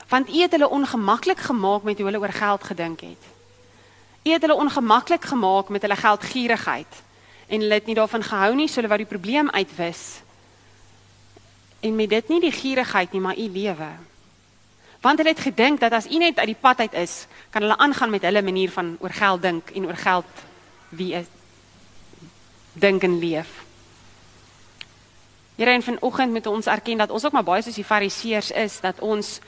Want 0.06 0.30
U 0.30 0.38
het 0.38 0.54
hulle 0.54 0.70
ongemaklik 0.70 1.42
gemaak 1.50 1.82
met 1.82 1.98
hoe 1.98 2.06
hulle 2.12 2.22
oor 2.22 2.36
geld 2.38 2.70
gedink 2.70 3.02
het. 3.10 3.28
U 4.22 4.30
het 4.30 4.42
hulle 4.46 4.54
ongemaklik 4.54 5.26
gemaak 5.34 5.68
met 5.68 5.82
hulle 5.82 5.98
geldgierigheid 5.98 7.02
en 7.48 7.58
hulle 7.58 7.82
het 7.82 7.90
nie 7.90 7.98
daarvan 7.98 8.22
gehou 8.22 8.54
nie, 8.54 8.70
so 8.70 8.78
hulle 8.78 8.94
wou 8.94 9.02
die 9.02 9.14
probleem 9.18 9.50
uitwis 9.50 10.22
en 11.80 11.96
met 11.96 12.10
dit 12.10 12.28
nie 12.28 12.40
die 12.40 12.52
gierigheid 12.52 13.12
nie, 13.12 13.20
maar 13.20 13.38
u 13.38 13.48
lewe. 13.48 13.88
Want 15.00 15.18
hulle 15.18 15.32
het 15.32 15.40
gedink 15.40 15.80
dat 15.80 15.92
as 15.92 16.06
u 16.06 16.18
net 16.18 16.38
uit 16.38 16.52
die 16.52 16.60
pad 16.60 16.78
uit 16.78 16.92
is, 16.92 17.26
kan 17.50 17.62
hulle 17.62 17.76
aangaan 17.76 18.10
met 18.10 18.22
hulle 18.22 18.42
manier 18.42 18.70
van 18.70 18.96
oor 19.00 19.10
geld 19.10 19.42
dink 19.42 19.70
en 19.70 19.86
oor 19.86 19.96
geld 19.96 20.44
wie 20.88 21.14
is 21.14 21.26
dink 22.72 23.02
en 23.02 23.18
leef. 23.18 23.48
Here 25.56 25.70
en 25.70 25.82
vanoggend 25.82 26.32
moet 26.32 26.46
ons 26.46 26.66
erken 26.66 26.98
dat 26.98 27.10
ons 27.10 27.24
ook 27.24 27.32
maar 27.32 27.44
baie 27.44 27.62
soos 27.62 27.74
die 27.74 27.84
fariseërs 27.84 28.50
is 28.50 28.80
dat 28.80 29.00
ons 29.00 29.38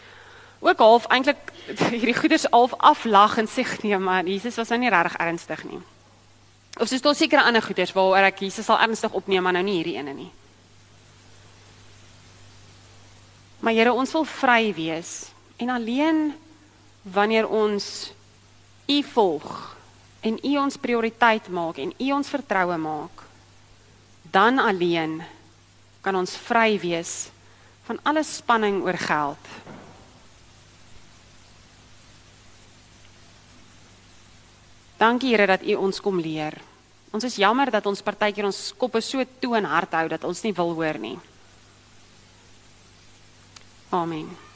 ook 0.61 0.79
half 0.79 1.07
eintlik 1.07 1.53
hierdie 1.93 2.17
goeders 2.17 2.47
half 2.51 2.75
aflag 2.77 3.39
en 3.39 3.49
sê 3.49 3.65
nee 3.83 3.99
maar 3.99 4.25
Jesus 4.25 4.57
was 4.57 4.69
nou 4.69 4.81
nie 4.81 4.91
regtig 4.91 5.17
ernstig 5.17 5.65
nie. 5.65 5.81
Of 6.81 6.91
is 6.91 7.03
daar 7.03 7.15
seker 7.15 7.43
ander 7.43 7.63
goeders 7.63 7.93
waaroor 7.93 8.29
ek 8.29 8.45
Jesus 8.45 8.65
sal 8.65 8.81
ernstig 8.81 9.13
opneem 9.13 9.43
maar 9.43 9.53
nou 9.53 9.65
nie 9.65 9.81
hierdie 9.81 9.97
ene 9.97 10.13
nie. 10.13 10.31
Maar 13.63 13.77
Here, 13.79 13.93
ons 13.95 14.11
wil 14.11 14.25
vry 14.27 14.73
wees 14.75 15.31
en 15.63 15.71
alleen 15.71 16.33
wanneer 17.03 17.47
ons 17.47 18.11
U 18.91 18.97
volg 19.15 19.53
en 20.27 20.39
U 20.43 20.57
ons 20.59 20.79
prioriteit 20.83 21.47
maak 21.47 21.79
en 21.79 21.95
U 21.95 22.09
ons 22.11 22.31
vertroue 22.31 22.79
maak, 22.83 23.23
dan 24.35 24.59
alleen 24.59 25.21
kan 26.03 26.19
ons 26.19 26.35
vry 26.49 26.75
wees 26.83 27.31
van 27.87 28.03
alle 28.03 28.27
spanning 28.27 28.83
oor 28.83 28.99
geld. 28.99 29.55
Dankie 34.99 35.37
Here 35.37 35.47
dat 35.47 35.63
U 35.63 35.79
ons 35.87 36.03
kom 36.03 36.19
leer. 36.19 36.59
Ons 37.15 37.31
is 37.31 37.39
jammer 37.39 37.71
dat 37.71 37.87
ons 37.87 38.03
partykeer 38.03 38.47
ons 38.51 38.73
koppe 38.75 38.99
so 39.03 39.23
toe 39.39 39.55
en 39.59 39.71
hard 39.71 39.95
hou 39.95 40.09
dat 40.11 40.27
ons 40.27 40.43
nie 40.43 40.55
wil 40.59 40.75
hoor 40.75 40.99
nie. 40.99 41.19
Amen. 43.93 44.52